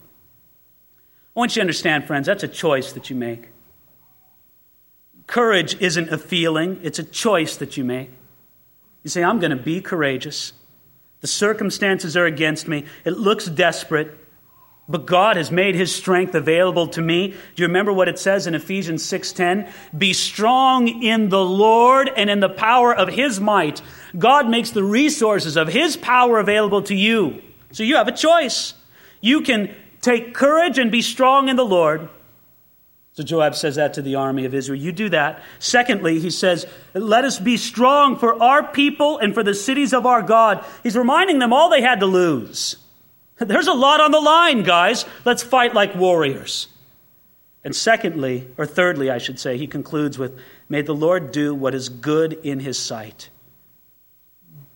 I 1.35 1.39
want 1.39 1.51
you 1.51 1.59
to 1.59 1.61
understand, 1.61 2.05
friends, 2.05 2.27
that's 2.27 2.43
a 2.43 2.47
choice 2.47 2.93
that 2.93 3.09
you 3.09 3.17
make. 3.17 3.49
Courage 5.27 5.75
isn't 5.81 6.09
a 6.09 6.17
feeling, 6.17 6.79
it's 6.81 6.99
a 6.99 7.03
choice 7.03 7.57
that 7.57 7.75
you 7.75 7.83
make. 7.83 8.09
You 9.03 9.09
say, 9.09 9.23
I'm 9.23 9.39
going 9.39 9.55
to 9.55 9.61
be 9.61 9.81
courageous. 9.81 10.53
The 11.21 11.27
circumstances 11.27 12.15
are 12.15 12.25
against 12.25 12.67
me. 12.67 12.85
It 13.03 13.17
looks 13.17 13.47
desperate, 13.47 14.17
but 14.87 15.05
God 15.05 15.37
has 15.37 15.51
made 15.51 15.75
his 15.75 15.93
strength 15.93 16.35
available 16.35 16.87
to 16.89 17.01
me. 17.01 17.29
Do 17.29 17.63
you 17.63 17.67
remember 17.67 17.91
what 17.91 18.07
it 18.07 18.19
says 18.19 18.47
in 18.47 18.55
Ephesians 18.55 19.03
6:10? 19.03 19.67
Be 19.97 20.13
strong 20.13 20.87
in 21.03 21.29
the 21.29 21.43
Lord 21.43 22.09
and 22.15 22.29
in 22.29 22.39
the 22.39 22.49
power 22.49 22.95
of 22.95 23.09
his 23.09 23.39
might. 23.39 23.81
God 24.17 24.49
makes 24.49 24.71
the 24.71 24.83
resources 24.83 25.57
of 25.57 25.69
his 25.69 25.97
power 25.97 26.39
available 26.39 26.83
to 26.83 26.95
you. 26.95 27.41
So 27.71 27.83
you 27.83 27.95
have 27.95 28.07
a 28.07 28.11
choice. 28.11 28.73
You 29.21 29.41
can 29.41 29.73
take 30.01 30.33
courage 30.33 30.77
and 30.77 30.91
be 30.91 31.01
strong 31.01 31.49
in 31.49 31.55
the 31.55 31.65
Lord, 31.65 32.09
so 33.15 33.23
Joab 33.23 33.55
says 33.55 33.75
that 33.75 33.93
to 33.93 34.01
the 34.01 34.15
army 34.15 34.43
of 34.43 34.53
Israel. 34.53 34.79
You 34.79 34.91
do 34.91 35.07
that. 35.09 35.41
Secondly, 35.59 36.19
he 36.19 36.29
says, 36.29 36.65
Let 36.93 37.23
us 37.23 37.39
be 37.39 37.55
strong 37.55 38.17
for 38.17 38.41
our 38.43 38.61
people 38.61 39.19
and 39.19 39.33
for 39.33 39.41
the 39.41 39.53
cities 39.53 39.93
of 39.93 40.05
our 40.05 40.21
God. 40.21 40.65
He's 40.83 40.97
reminding 40.97 41.39
them 41.39 41.53
all 41.53 41.69
they 41.69 41.81
had 41.81 42.01
to 42.01 42.07
lose. 42.07 42.75
There's 43.39 43.67
a 43.67 43.73
lot 43.73 44.01
on 44.01 44.11
the 44.11 44.19
line, 44.19 44.63
guys. 44.63 45.05
Let's 45.25 45.43
fight 45.43 45.73
like 45.73 45.95
warriors. 45.95 46.67
And 47.63 47.75
secondly, 47.75 48.47
or 48.57 48.65
thirdly, 48.65 49.09
I 49.09 49.17
should 49.17 49.39
say, 49.39 49.57
he 49.57 49.67
concludes 49.67 50.17
with, 50.17 50.37
May 50.69 50.81
the 50.81 50.95
Lord 50.95 51.31
do 51.31 51.53
what 51.53 51.75
is 51.75 51.89
good 51.89 52.33
in 52.43 52.59
his 52.59 52.77
sight. 52.77 53.29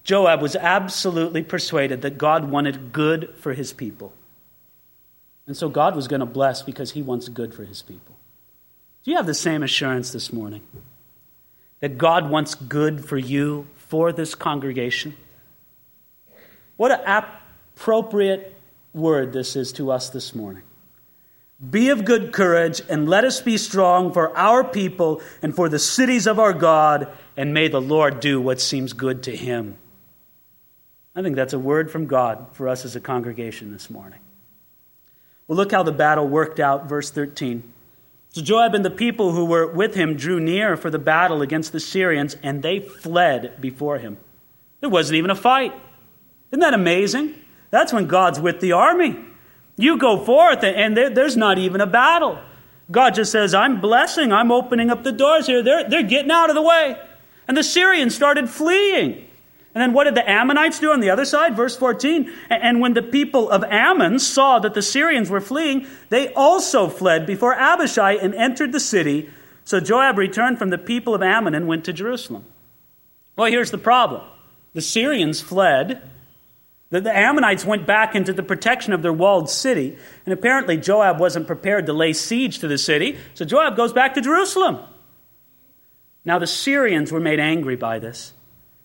Joab 0.03 0.41
was 0.41 0.55
absolutely 0.55 1.43
persuaded 1.43 2.01
that 2.01 2.17
God 2.17 2.49
wanted 2.49 2.91
good 2.91 3.33
for 3.37 3.53
his 3.53 3.73
people. 3.73 4.11
And 5.45 5.55
so 5.55 5.69
God 5.69 5.95
was 5.95 6.07
going 6.07 6.19
to 6.19 6.25
bless 6.25 6.61
because 6.63 6.91
he 6.91 7.01
wants 7.01 7.29
good 7.29 7.53
for 7.53 7.63
his 7.63 7.81
people. 7.81 8.15
Do 9.03 9.11
you 9.11 9.17
have 9.17 9.25
the 9.25 9.33
same 9.33 9.63
assurance 9.63 10.11
this 10.11 10.33
morning? 10.33 10.61
That 11.79 11.97
God 11.97 12.29
wants 12.29 12.55
good 12.55 13.05
for 13.05 13.17
you, 13.17 13.67
for 13.75 14.11
this 14.11 14.35
congregation? 14.35 15.15
What 16.75 16.91
an 16.91 17.01
appropriate 17.79 18.53
word 18.93 19.31
this 19.31 19.55
is 19.55 19.71
to 19.71 19.89
us 19.89 20.09
this 20.09 20.35
morning. 20.35 20.63
Be 21.69 21.89
of 21.89 22.03
good 22.03 22.33
courage 22.33 22.81
and 22.89 23.07
let 23.07 23.23
us 23.23 23.39
be 23.39 23.57
strong 23.57 24.11
for 24.11 24.37
our 24.37 24.65
people 24.65 25.21
and 25.41 25.55
for 25.55 25.69
the 25.69 25.79
cities 25.79 26.27
of 26.27 26.39
our 26.39 26.51
God, 26.51 27.07
and 27.37 27.53
may 27.53 27.69
the 27.69 27.79
Lord 27.79 28.19
do 28.19 28.41
what 28.41 28.59
seems 28.59 28.91
good 28.91 29.23
to 29.23 29.35
him. 29.35 29.77
I 31.15 31.21
think 31.21 31.37
that's 31.37 31.53
a 31.53 31.59
word 31.59 31.89
from 31.89 32.05
God 32.05 32.47
for 32.51 32.67
us 32.67 32.83
as 32.83 32.97
a 32.97 32.99
congregation 32.99 33.71
this 33.71 33.89
morning. 33.89 34.19
Well, 35.47 35.55
look 35.55 35.71
how 35.71 35.83
the 35.83 35.93
battle 35.93 36.27
worked 36.27 36.59
out, 36.59 36.89
verse 36.89 37.09
13. 37.11 37.63
So 38.31 38.41
Joab 38.41 38.75
and 38.75 38.83
the 38.83 38.91
people 38.91 39.31
who 39.31 39.45
were 39.45 39.67
with 39.67 39.95
him 39.95 40.17
drew 40.17 40.41
near 40.41 40.75
for 40.75 40.89
the 40.89 40.99
battle 40.99 41.41
against 41.41 41.71
the 41.71 41.79
Syrians, 41.79 42.35
and 42.43 42.61
they 42.61 42.81
fled 42.81 43.61
before 43.61 43.99
him. 43.99 44.17
There 44.81 44.89
wasn't 44.89 45.15
even 45.15 45.31
a 45.31 45.35
fight. 45.35 45.73
Isn't 46.51 46.59
that 46.59 46.73
amazing? 46.73 47.35
That's 47.71 47.93
when 47.93 48.07
God's 48.07 48.39
with 48.39 48.59
the 48.59 48.71
army. 48.71 49.17
You 49.77 49.97
go 49.97 50.23
forth, 50.23 50.63
and 50.63 50.97
there's 50.97 51.37
not 51.37 51.57
even 51.57 51.81
a 51.81 51.87
battle. 51.87 52.39
God 52.91 53.15
just 53.15 53.31
says, 53.31 53.53
I'm 53.53 53.79
blessing, 53.79 54.33
I'm 54.33 54.51
opening 54.51 54.89
up 54.89 55.03
the 55.03 55.11
doors 55.11 55.47
here. 55.47 55.61
They're, 55.61 55.87
they're 55.87 56.03
getting 56.03 56.31
out 56.31 56.49
of 56.49 56.55
the 56.55 56.61
way. 56.61 56.99
And 57.47 57.55
the 57.55 57.63
Syrians 57.63 58.15
started 58.15 58.49
fleeing. 58.49 59.25
And 59.75 59.81
then 59.81 59.93
what 59.93 60.05
did 60.05 60.15
the 60.15 60.27
Ammonites 60.27 60.79
do 60.79 60.91
on 60.91 60.99
the 60.99 61.11
other 61.11 61.25
side? 61.25 61.55
Verse 61.55 61.77
14. 61.77 62.31
And 62.49 62.81
when 62.81 62.95
the 62.95 63.03
people 63.03 63.49
of 63.49 63.63
Ammon 63.63 64.17
saw 64.17 64.57
that 64.59 64.73
the 64.73 64.81
Syrians 64.81 65.29
were 65.29 65.41
fleeing, 65.41 65.85
they 66.09 66.33
also 66.33 66.89
fled 66.89 67.27
before 67.27 67.53
Abishai 67.53 68.13
and 68.13 68.33
entered 68.33 68.71
the 68.71 68.79
city. 68.79 69.29
So 69.63 69.79
Joab 69.79 70.17
returned 70.17 70.57
from 70.57 70.71
the 70.71 70.79
people 70.79 71.13
of 71.13 71.21
Ammon 71.21 71.53
and 71.53 71.67
went 71.67 71.85
to 71.85 71.93
Jerusalem. 71.93 72.45
Well, 73.35 73.51
here's 73.51 73.71
the 73.71 73.77
problem 73.77 74.23
the 74.73 74.81
Syrians 74.81 75.39
fled. 75.39 76.01
The, 76.91 77.15
Ammonites 77.15 77.65
went 77.65 77.85
back 77.85 78.15
into 78.15 78.33
the 78.33 78.41
protection 78.41 78.93
of 78.93 79.03
their 79.03 79.13
walled 79.13 79.49
city, 79.49 79.95
and 80.25 80.33
apparently 80.33 80.75
Joab 80.75 81.19
wasn't 81.19 81.45
prepared 81.45 81.85
to 81.85 81.93
lay 81.93 82.13
siege 82.13 82.59
to 82.59 82.67
the 82.67 82.79
city, 82.79 83.17
so 83.35 83.45
Joab 83.45 83.75
goes 83.75 83.93
back 83.93 84.15
to 84.15 84.21
Jerusalem. 84.21 84.79
Now, 86.25 86.39
the 86.39 86.47
Syrians 86.47 87.11
were 87.11 87.19
made 87.19 87.39
angry 87.39 87.75
by 87.75 87.99
this. 87.99 88.33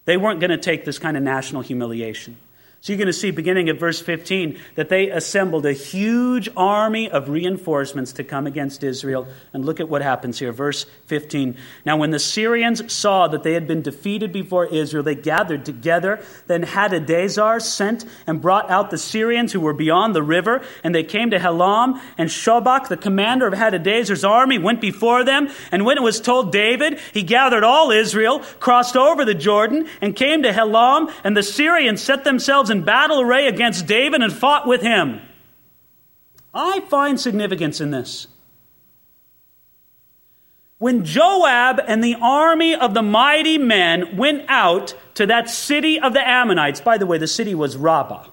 They 0.05 0.19
weren't 0.19 0.41
going 0.41 0.51
to 0.51 0.59
take 0.59 0.85
this 0.85 0.99
kind 0.99 1.17
of 1.17 1.23
national 1.23 1.63
humiliation. 1.63 2.37
So 2.85 2.93
you're 2.93 2.99
going 2.99 3.07
to 3.07 3.15
see, 3.15 3.31
beginning 3.31 3.71
at 3.71 3.81
verse 3.81 4.03
15, 4.03 4.61
that 4.75 4.91
they 4.91 5.09
assembled 5.09 5.65
a 5.65 5.73
huge 5.73 6.51
army 6.55 7.11
of 7.11 7.31
reinforcements 7.31 8.13
to 8.13 8.25
come 8.25 8.47
against 8.47 8.85
Israel. 8.85 9.27
And 9.55 9.65
look 9.65 9.81
at 9.81 9.89
what 9.89 10.03
happens 10.03 10.39
here. 10.39 10.53
Verse 10.53 10.85
15. 11.07 11.57
Now, 11.87 11.97
when 11.97 12.11
the 12.11 12.19
Syrians 12.19 12.93
saw 12.93 13.27
that 13.29 13.43
they 13.43 13.55
had 13.55 13.67
been 13.67 13.81
defeated 13.81 14.33
before 14.33 14.67
Israel, 14.67 15.03
they 15.03 15.15
gathered 15.15 15.65
together. 15.65 16.23
Then 16.47 16.63
Hadadezer 16.63 17.63
sent 17.63 18.05
and 18.27 18.43
brought 18.43 18.71
out 18.71 18.91
the 18.91 18.99
Syrians 18.99 19.55
who 19.55 19.61
were 19.61 19.73
beyond 19.73 20.15
the 20.15 20.23
river. 20.23 20.63
And 20.83 20.95
they 20.95 21.05
came 21.05 21.31
to 21.31 21.39
Helam. 21.39 21.99
And 22.19 22.29
Shobach, 22.29 22.89
the 22.89 22.99
commander 22.99 23.47
of 23.47 23.55
Hadadezer's 23.55 24.25
army, 24.25 24.59
went 24.59 24.83
before 24.83 25.25
them. 25.25 25.49
And 25.73 25.87
when 25.87 25.97
it 25.97 26.03
was 26.03 26.21
told 26.21 26.53
David, 26.53 27.01
he 27.15 27.23
gathered 27.23 27.65
all 27.65 27.91
Israel, 27.91 28.41
crossed 28.61 28.95
over 28.95 29.25
the 29.25 29.33
Jordan, 29.33 29.89
and 30.03 30.15
came 30.15 30.43
to 30.43 30.53
Helam. 30.53 31.11
And 31.25 31.35
the 31.35 31.43
Syrians 31.43 32.03
set 32.03 32.25
themselves 32.25 32.74
in 32.75 32.83
battle 32.83 33.21
array 33.21 33.47
against 33.47 33.87
David 33.87 34.21
and 34.21 34.33
fought 34.33 34.67
with 34.67 34.83
him. 34.83 35.21
I 36.53 36.81
find 36.81 37.21
significance 37.21 37.81
in 37.81 37.93
this. 37.93 38.27
When 40.79 41.05
Joab 41.05 41.81
and 41.87 42.03
the 42.03 42.17
army 42.21 42.75
of 42.75 42.93
the 42.93 43.03
mighty 43.03 43.59
men 43.59 44.17
went 44.17 44.45
out 44.49 44.95
to 45.15 45.27
that 45.27 45.49
city 45.49 46.01
of 46.01 46.15
the 46.15 46.29
Ammonites, 46.29 46.81
by 46.81 46.99
the 46.99 47.07
way, 47.07 47.17
the 47.17 47.29
city 47.29 47.55
was 47.55 47.77
Rabbah. 47.77 48.27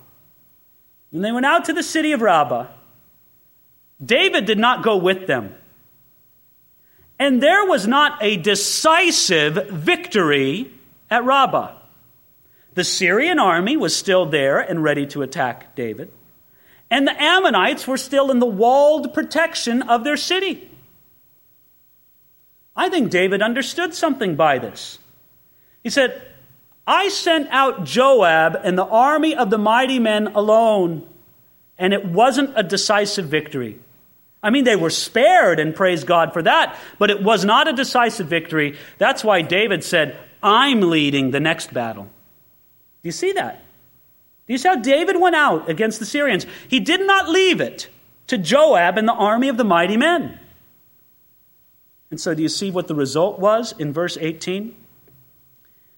When 1.12 1.22
they 1.22 1.32
went 1.32 1.46
out 1.46 1.66
to 1.66 1.74
the 1.74 1.84
city 1.84 2.12
of 2.12 2.22
Rabbah, 2.22 2.66
David 4.04 4.46
did 4.46 4.58
not 4.58 4.84
go 4.84 4.98
with 4.98 5.28
them. 5.28 5.56
And 7.20 7.44
there 7.44 7.66
was 7.66 7.86
not 7.86 8.18
a 8.24 8.38
decisive 8.38 9.70
victory 9.70 10.72
at 11.12 11.24
Rabbah. 11.24 11.81
The 12.74 12.84
Syrian 12.84 13.40
army 13.40 13.76
was 13.76 13.96
still 13.96 14.26
there 14.26 14.60
and 14.60 14.84
ready 14.84 15.06
to 15.08 15.22
attack 15.22 15.76
David. 15.76 16.12
And 16.90 17.08
the 17.08 17.22
Ammonites 17.22 17.88
were 17.88 17.98
still 17.98 18.32
in 18.32 18.40
the 18.40 18.46
walled 18.46 19.14
protection 19.14 19.82
of 19.84 20.04
their 20.04 20.18
city. 20.18 20.70
I 22.76 22.90
think 22.90 23.12
David 23.12 23.42
understood 23.42 23.94
something 23.94 24.36
by 24.36 24.58
this. 24.58 25.00
He 25.84 25.90
said, 25.90 26.22
I 26.88 27.10
sent 27.10 27.50
out 27.50 27.84
Joab 27.84 28.60
and 28.64 28.78
the 28.78 28.86
army 28.86 29.36
of 29.36 29.50
the 29.50 29.58
mighty 29.58 30.00
men 30.00 30.28
alone, 30.28 31.08
and 31.78 31.94
it 31.94 32.06
wasn't 32.06 32.54
a 32.56 32.64
decisive 32.64 33.26
victory. 33.26 33.80
I 34.44 34.50
mean, 34.50 34.64
they 34.64 34.76
were 34.76 34.90
spared, 34.90 35.60
and 35.60 35.76
praise 35.76 36.04
God 36.04 36.34
for 36.34 36.42
that, 36.42 36.76
but 36.98 37.12
it 37.12 37.22
was 37.22 37.46
not 37.46 37.68
a 37.68 37.74
decisive 37.74 38.28
victory. 38.28 38.78
That's 38.98 39.24
why 39.24 39.42
David 39.44 39.84
said, 39.84 40.18
I'm 40.42 40.82
leading 40.82 41.32
the 41.32 41.40
next 41.40 41.74
battle. 41.74 42.08
Do 43.04 43.08
you 43.08 43.12
see 43.12 43.32
that? 43.34 43.64
Do 44.48 44.54
you 44.54 44.58
see 44.58 44.68
how 44.68 44.76
David 44.76 45.20
went 45.20 45.36
out 45.36 45.70
against 45.70 46.00
the 46.00 46.06
Syrians? 46.06 46.46
He 46.68 46.80
did 46.80 47.06
not 47.06 47.30
leave 47.30 47.62
it 47.62 47.88
to 48.28 48.38
Joab 48.38 48.98
and 48.98 49.08
the 49.08 49.14
army 49.14 49.50
of 49.50 49.58
the 49.58 49.64
mighty 49.64 49.98
men. 49.98 50.40
And 52.10 52.20
so, 52.20 52.34
do 52.34 52.42
you 52.42 52.50
see 52.50 52.70
what 52.70 52.88
the 52.88 52.96
result 52.96 53.40
was 53.40 53.74
in 53.80 53.94
verse 53.94 54.18
18? 54.20 54.76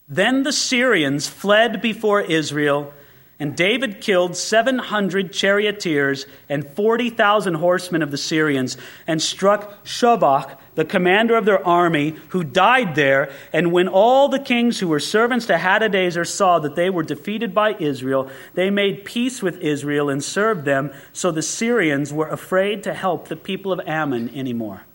Then 0.08 0.44
the 0.44 0.54
Syrians 0.54 1.28
fled 1.28 1.82
before 1.82 2.22
Israel 2.22 2.94
and 3.40 3.56
David 3.56 4.00
killed 4.00 4.38
700 4.38 5.34
charioteers 5.34 6.26
and 6.48 6.66
40,000 6.66 7.56
horsemen 7.56 8.02
of 8.02 8.12
the 8.12 8.18
Syrians 8.18 8.78
and 9.08 9.22
struck 9.22 9.84
Shobach, 9.84 10.58
the 10.76 10.86
commander 10.86 11.36
of 11.36 11.46
their 11.46 11.66
army, 11.66 12.16
who 12.30 12.44
died 12.44 12.96
there. 12.96 13.32
And 13.52 13.72
when 13.72 13.88
all 13.88 14.30
the 14.30 14.40
kings 14.40 14.80
who 14.80 14.88
were 14.88 15.00
servants 15.00 15.46
to 15.48 15.56
Hadadezer 15.56 16.28
saw 16.28 16.60
that 16.60 16.76
they 16.76 16.90
were 16.90 17.04
defeated 17.04 17.54
by 17.54 17.76
Israel, 17.76 18.30
they 18.54 18.70
made 18.70 19.06
peace 19.06 19.42
with 19.42 19.58
Israel 19.58 20.10
and 20.10 20.24
served 20.24 20.66
them. 20.66 20.92
So 21.12 21.32
the 21.32 21.42
Syrians 21.42 22.12
were 22.12 22.28
afraid 22.28 22.84
to 22.84 22.94
help 22.94 23.28
the 23.28 23.36
people 23.36 23.72
of 23.72 23.80
Ammon 23.86 24.34
anymore. 24.36 24.86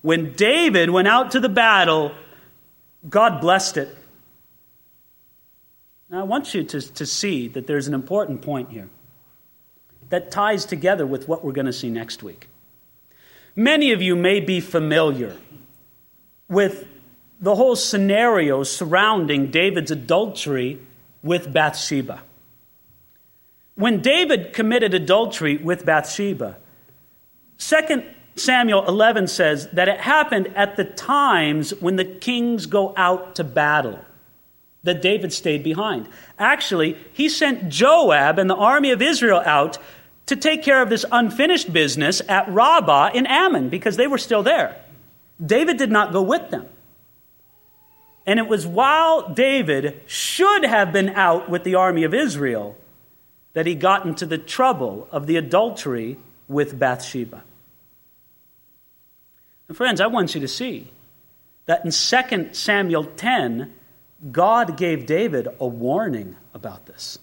When 0.00 0.32
David 0.32 0.90
went 0.90 1.08
out 1.08 1.30
to 1.32 1.40
the 1.40 1.48
battle, 1.48 2.12
God 3.08 3.40
blessed 3.40 3.78
it. 3.78 3.96
Now, 6.10 6.20
I 6.20 6.24
want 6.24 6.54
you 6.54 6.62
to, 6.64 6.80
to 6.80 7.06
see 7.06 7.48
that 7.48 7.66
there's 7.66 7.88
an 7.88 7.94
important 7.94 8.42
point 8.42 8.70
here 8.70 8.88
that 10.10 10.30
ties 10.30 10.64
together 10.64 11.06
with 11.06 11.26
what 11.26 11.44
we're 11.44 11.52
going 11.52 11.66
to 11.66 11.72
see 11.72 11.90
next 11.90 12.22
week. 12.22 12.48
Many 13.56 13.92
of 13.92 14.02
you 14.02 14.16
may 14.16 14.40
be 14.40 14.60
familiar 14.60 15.36
with 16.48 16.86
the 17.40 17.54
whole 17.54 17.76
scenario 17.76 18.62
surrounding 18.62 19.50
David's 19.50 19.90
adultery 19.90 20.80
with 21.22 21.52
Bathsheba. 21.52 22.22
When 23.76 24.00
David 24.00 24.52
committed 24.52 24.94
adultery 24.94 25.56
with 25.56 25.84
Bathsheba, 25.84 26.56
2 27.58 28.04
Samuel 28.36 28.86
11 28.86 29.28
says 29.28 29.68
that 29.72 29.88
it 29.88 30.00
happened 30.00 30.48
at 30.56 30.76
the 30.76 30.84
times 30.84 31.70
when 31.80 31.96
the 31.96 32.04
kings 32.04 32.66
go 32.66 32.92
out 32.96 33.36
to 33.36 33.44
battle, 33.44 34.00
that 34.82 35.00
David 35.00 35.32
stayed 35.32 35.62
behind. 35.62 36.08
Actually, 36.38 36.96
he 37.12 37.28
sent 37.28 37.68
Joab 37.68 38.38
and 38.38 38.50
the 38.50 38.56
army 38.56 38.90
of 38.90 39.00
Israel 39.00 39.42
out 39.44 39.78
to 40.26 40.36
take 40.36 40.62
care 40.62 40.80
of 40.80 40.88
this 40.88 41.04
unfinished 41.10 41.72
business 41.72 42.22
at 42.28 42.48
Rabbah 42.48 43.10
in 43.14 43.26
Ammon 43.26 43.68
because 43.68 43.96
they 43.96 44.06
were 44.06 44.18
still 44.18 44.42
there. 44.42 44.80
David 45.44 45.76
did 45.76 45.90
not 45.90 46.12
go 46.12 46.22
with 46.22 46.50
them. 46.50 46.68
And 48.26 48.38
it 48.38 48.48
was 48.48 48.66
while 48.66 49.28
David 49.34 50.00
should 50.06 50.64
have 50.64 50.92
been 50.92 51.10
out 51.10 51.50
with 51.50 51.64
the 51.64 51.74
army 51.74 52.04
of 52.04 52.14
Israel 52.14 52.76
that 53.52 53.66
he 53.66 53.74
got 53.74 54.06
into 54.06 54.24
the 54.24 54.38
trouble 54.38 55.08
of 55.12 55.26
the 55.26 55.36
adultery 55.36 56.16
with 56.48 56.78
Bathsheba. 56.78 57.42
And 59.68 59.76
friends, 59.76 60.00
I 60.00 60.06
want 60.06 60.34
you 60.34 60.40
to 60.40 60.48
see 60.48 60.90
that 61.66 61.84
in 61.84 61.90
2 61.90 62.54
Samuel 62.54 63.04
10, 63.04 63.72
God 64.32 64.76
gave 64.76 65.06
David 65.06 65.48
a 65.60 65.66
warning 65.66 66.36
about 66.54 66.86
this. 66.86 67.18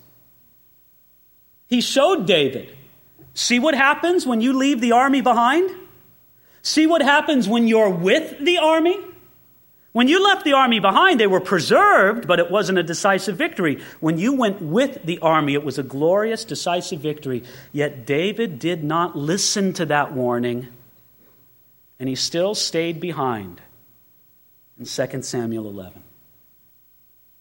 He 1.67 1.81
showed 1.81 2.27
David 2.27 2.75
see 3.33 3.59
what 3.59 3.75
happens 3.75 4.25
when 4.25 4.41
you 4.41 4.53
leave 4.53 4.81
the 4.81 4.91
army 4.91 5.21
behind? 5.21 5.69
See 6.61 6.85
what 6.87 7.01
happens 7.01 7.47
when 7.47 7.67
you're 7.67 7.89
with 7.89 8.37
the 8.39 8.57
army? 8.57 8.97
When 9.93 10.07
you 10.07 10.23
left 10.23 10.45
the 10.45 10.53
army 10.53 10.79
behind, 10.79 11.19
they 11.19 11.27
were 11.27 11.41
preserved, 11.41 12.25
but 12.25 12.39
it 12.39 12.49
wasn't 12.49 12.77
a 12.77 12.83
decisive 12.83 13.35
victory. 13.35 13.81
When 13.99 14.17
you 14.17 14.33
went 14.33 14.61
with 14.61 15.03
the 15.03 15.19
army, 15.19 15.53
it 15.53 15.65
was 15.65 15.77
a 15.77 15.83
glorious, 15.83 16.45
decisive 16.45 17.01
victory. 17.01 17.43
Yet 17.73 18.05
David 18.05 18.57
did 18.57 18.85
not 18.85 19.17
listen 19.17 19.73
to 19.73 19.85
that 19.87 20.13
warning, 20.13 20.69
and 21.99 22.07
he 22.07 22.15
still 22.15 22.55
stayed 22.55 23.01
behind 23.01 23.59
in 24.79 24.85
2 24.85 25.21
Samuel 25.23 25.67
11. 25.67 26.03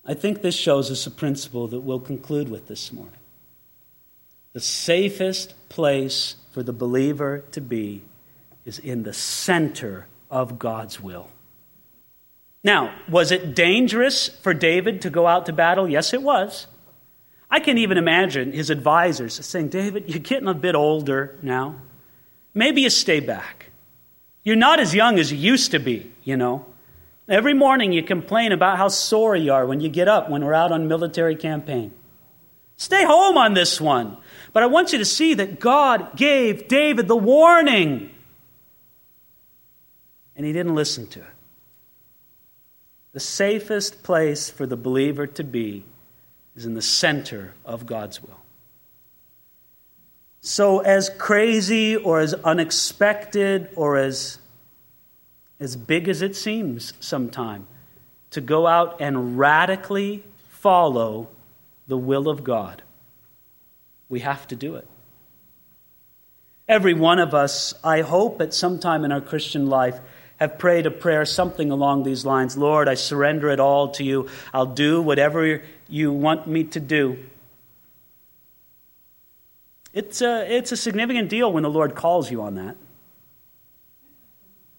I 0.05 0.15
think 0.15 0.43
this 0.43 0.57
shows 0.57 0.91
us 0.91 1.07
a 1.07 1.11
principle 1.11 1.69
that 1.69 1.81
we'll 1.81 2.01
conclude 2.01 2.49
with 2.49 2.67
this 2.67 2.93
morning. 2.93 3.20
The 4.53 4.61
safest 4.61 5.55
place 5.69 6.37
for 6.53 6.63
the 6.63 6.73
believer 6.73 7.45
to 7.53 7.61
be 7.61 8.03
is 8.65 8.79
in 8.79 9.05
the 9.05 9.13
center 9.13 10.07
of 10.31 10.59
God's 10.59 11.01
will. 11.01 11.29
Now, 12.63 12.95
was 13.09 13.31
it 13.31 13.55
dangerous 13.55 14.29
for 14.29 14.53
David 14.53 15.03
to 15.03 15.11
go 15.11 15.27
out 15.27 15.47
to 15.47 15.53
battle? 15.53 15.89
Yes, 15.89 16.13
it 16.13 16.23
was. 16.23 16.67
I 17.51 17.61
can 17.61 17.79
even 17.79 17.97
imagine 17.97 18.53
his 18.53 18.71
advisors 18.71 19.45
saying, 19.45 19.69
David, 19.69 20.09
you're 20.09 20.19
getting 20.19 20.49
a 20.49 20.55
bit 20.55 20.75
older 20.75 21.37
now. 21.43 21.77
Maybe 22.53 22.83
you 22.83 22.91
stay 22.91 23.21
back. 23.21 23.71
You're 24.45 24.57
not 24.57 24.81
as 24.81 24.95
young 24.95 25.19
as 25.19 25.33
you 25.33 25.39
used 25.39 25.71
to 25.73 25.79
be, 25.79 26.11
you 26.23 26.37
know. 26.37 26.67
Every 27.29 27.55
morning 27.55 27.93
you 27.93 28.03
complain 28.03 28.53
about 28.53 28.77
how 28.77 28.89
sore 28.89 29.37
you 29.37 29.53
are 29.53 29.67
when 29.67 29.81
you 29.81 29.89
get 29.89 30.09
up 30.09 30.29
when 30.29 30.45
we're 30.45 30.55
out 30.55 30.73
on 30.73 30.89
military 30.89 31.37
campaign. 31.37 31.93
Stay 32.77 33.05
home 33.05 33.37
on 33.37 33.55
this 33.55 33.81
one. 33.81 34.17
But 34.53 34.63
I 34.63 34.67
want 34.67 34.93
you 34.93 34.99
to 34.99 35.05
see 35.05 35.35
that 35.35 35.61
God 35.61 36.17
gave 36.17 36.69
David 36.69 37.09
the 37.09 37.17
warning. 37.17 38.11
And 40.35 40.47
he 40.47 40.53
didn't 40.53 40.75
listen 40.75 41.07
to 41.09 41.21
it. 41.21 41.27
The 43.13 43.21
safest 43.21 44.03
place 44.03 44.51
for 44.51 44.67
the 44.67 44.77
believer 44.77 45.27
to 45.27 45.45
be 45.45 45.85
is 46.57 46.65
in 46.65 46.75
the 46.75 46.83
center 46.83 47.55
of 47.65 47.87
God's 47.87 48.23
will. 48.23 48.41
So, 50.43 50.79
as 50.79 51.11
crazy 51.19 51.97
or 51.97 52.21
as 52.21 52.33
unexpected 52.33 53.69
or 53.77 53.99
as, 53.99 54.39
as 55.59 55.77
big 55.77 56.09
as 56.09 56.23
it 56.23 56.35
seems 56.35 56.95
sometime, 56.99 57.67
to 58.31 58.41
go 58.41 58.67
out 58.67 59.01
and 59.01 59.39
radically 59.39 60.23
follow 60.49 61.29
the 61.89 61.99
will 61.99 62.29
of 62.29 62.43
God, 62.45 62.83
we 64.11 64.21
have 64.21 64.47
to 64.49 64.57
do 64.57 64.75
it. 64.75 64.87
Every 66.69 66.95
one 66.95 67.19
of 67.19 67.33
us, 67.33 67.73
I 67.83 68.03
hope, 68.03 68.41
at 68.43 68.53
some 68.53 68.79
time 68.79 69.05
in 69.05 69.13
our 69.13 69.21
Christian 69.21 69.69
life, 69.69 69.99
have 70.39 70.59
prayed 70.59 70.87
a 70.87 70.91
prayer 70.91 71.25
something 71.25 71.71
along 71.71 72.03
these 72.03 72.25
lines 72.25 72.57
Lord, 72.57 72.89
I 72.89 72.95
surrender 72.95 73.49
it 73.49 73.61
all 73.61 73.89
to 73.93 74.05
you. 74.05 74.29
I'll 74.53 74.67
do 74.67 75.01
whatever 75.01 75.63
you 75.89 76.13
want 76.13 76.47
me 76.47 76.65
to 76.65 76.81
do. 76.81 77.19
It's 79.93 80.23
a, 80.23 80.47
it's 80.51 80.73
a 80.73 80.77
significant 80.77 81.29
deal 81.29 81.53
when 81.53 81.63
the 81.63 81.71
Lord 81.71 81.95
calls 81.95 82.31
you 82.31 82.43
on 82.43 82.55
that. 82.55 82.77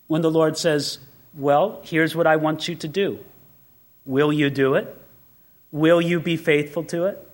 When 0.07 0.21
the 0.21 0.31
Lord 0.31 0.57
says, 0.57 0.99
Well, 1.33 1.81
here's 1.83 2.15
what 2.15 2.27
I 2.27 2.37
want 2.37 2.67
you 2.67 2.75
to 2.75 2.87
do. 2.87 3.19
Will 4.05 4.31
you 4.33 4.49
do 4.49 4.75
it? 4.75 4.97
Will 5.71 6.01
you 6.01 6.19
be 6.19 6.37
faithful 6.37 6.83
to 6.85 7.05
it? 7.05 7.30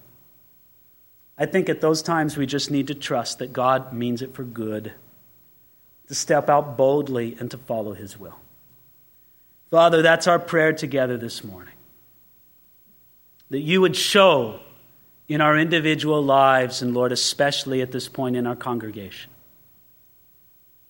I 1.38 1.46
think 1.46 1.70
at 1.70 1.82
those 1.82 2.02
times 2.02 2.36
we 2.36 2.46
just 2.46 2.72
need 2.72 2.88
to 2.88 2.96
trust 2.96 3.40
that 3.40 3.54
God 3.54 3.94
means 3.94 4.22
it 4.22 4.34
for 4.34 4.44
good 4.44 4.94
to 6.08 6.16
step 6.16 6.50
out 6.50 6.78
boldly 6.78 7.36
and 7.40 7.52
to 7.52 7.58
follow 7.58 7.94
His 7.94 8.20
will. 8.20 8.40
Father, 9.70 10.02
that's 10.02 10.28
our 10.28 10.40
prayer 10.40 10.74
together 10.74 11.18
this 11.18 11.44
morning. 11.44 11.74
That 13.50 13.60
you 13.60 13.82
would 13.82 13.96
show 13.96 14.62
in 15.28 15.42
our 15.42 15.58
individual 15.58 16.24
lives, 16.24 16.82
and 16.82 16.94
Lord, 16.94 17.12
especially 17.12 17.82
at 17.82 17.92
this 17.92 18.08
point 18.08 18.36
in 18.36 18.48
our 18.48 18.56
congregation, 18.56 19.30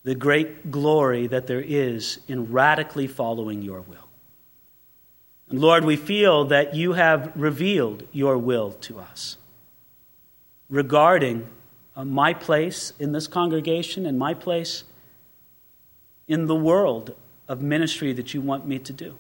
the 0.04 0.16
great 0.16 0.72
glory 0.72 1.28
that 1.28 1.48
there 1.48 1.62
is 1.62 2.20
in 2.28 2.52
radically 2.52 3.08
following 3.08 3.62
your 3.62 3.82
will. 3.82 4.08
And 5.50 5.60
Lord, 5.60 5.84
we 5.84 5.96
feel 5.96 6.46
that 6.46 6.76
you 6.76 6.94
have 6.94 7.32
revealed 7.36 8.04
your 8.12 8.38
will 8.38 8.72
to 8.82 9.00
us 9.00 9.38
regarding 10.70 11.48
uh, 11.96 12.06
my 12.06 12.34
place 12.34 12.94
in 13.00 13.12
this 13.12 13.28
congregation 13.28 14.06
and 14.06 14.20
my 14.20 14.34
place 14.34 14.84
in 16.28 16.48
the 16.48 16.56
world 16.56 17.16
of 17.48 17.62
ministry 17.62 18.14
that 18.14 18.34
you 18.34 18.42
want 18.42 18.66
me 18.66 18.78
to 18.80 18.94
do. 18.94 19.16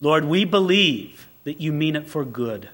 Lord, 0.00 0.24
we 0.24 0.44
believe 0.44 1.28
that 1.44 1.60
you 1.60 1.72
mean 1.72 1.96
it 1.96 2.08
for 2.08 2.24
good, 2.24 2.68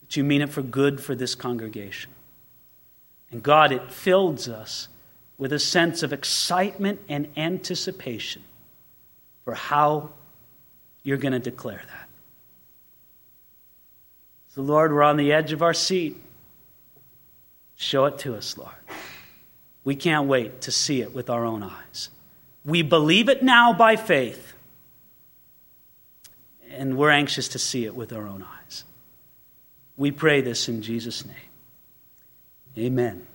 that 0.00 0.16
you 0.16 0.24
mean 0.24 0.42
it 0.42 0.50
for 0.50 0.62
good 0.62 1.00
for 1.00 1.14
this 1.14 1.34
congregation. 1.34 2.10
And 3.30 3.42
God, 3.42 3.72
it 3.72 3.92
fills 3.92 4.48
us 4.48 4.88
with 5.36 5.52
a 5.52 5.58
sense 5.58 6.02
of 6.02 6.12
excitement 6.12 7.00
and 7.08 7.28
anticipation 7.36 8.42
for 9.44 9.54
how 9.54 10.10
you're 11.02 11.18
going 11.18 11.32
to 11.32 11.38
declare 11.38 11.82
that. 11.86 12.07
So, 14.58 14.62
Lord, 14.62 14.92
we're 14.92 15.04
on 15.04 15.16
the 15.16 15.32
edge 15.32 15.52
of 15.52 15.62
our 15.62 15.72
seat. 15.72 16.16
Show 17.76 18.06
it 18.06 18.18
to 18.18 18.34
us, 18.34 18.58
Lord. 18.58 18.74
We 19.84 19.94
can't 19.94 20.26
wait 20.26 20.62
to 20.62 20.72
see 20.72 21.00
it 21.00 21.14
with 21.14 21.30
our 21.30 21.44
own 21.44 21.62
eyes. 21.62 22.10
We 22.64 22.82
believe 22.82 23.28
it 23.28 23.40
now 23.40 23.72
by 23.72 23.94
faith, 23.94 24.54
and 26.72 26.96
we're 26.96 27.12
anxious 27.12 27.46
to 27.50 27.60
see 27.60 27.84
it 27.84 27.94
with 27.94 28.12
our 28.12 28.26
own 28.26 28.42
eyes. 28.42 28.82
We 29.96 30.10
pray 30.10 30.40
this 30.40 30.68
in 30.68 30.82
Jesus' 30.82 31.24
name. 31.24 31.36
Amen. 32.76 33.28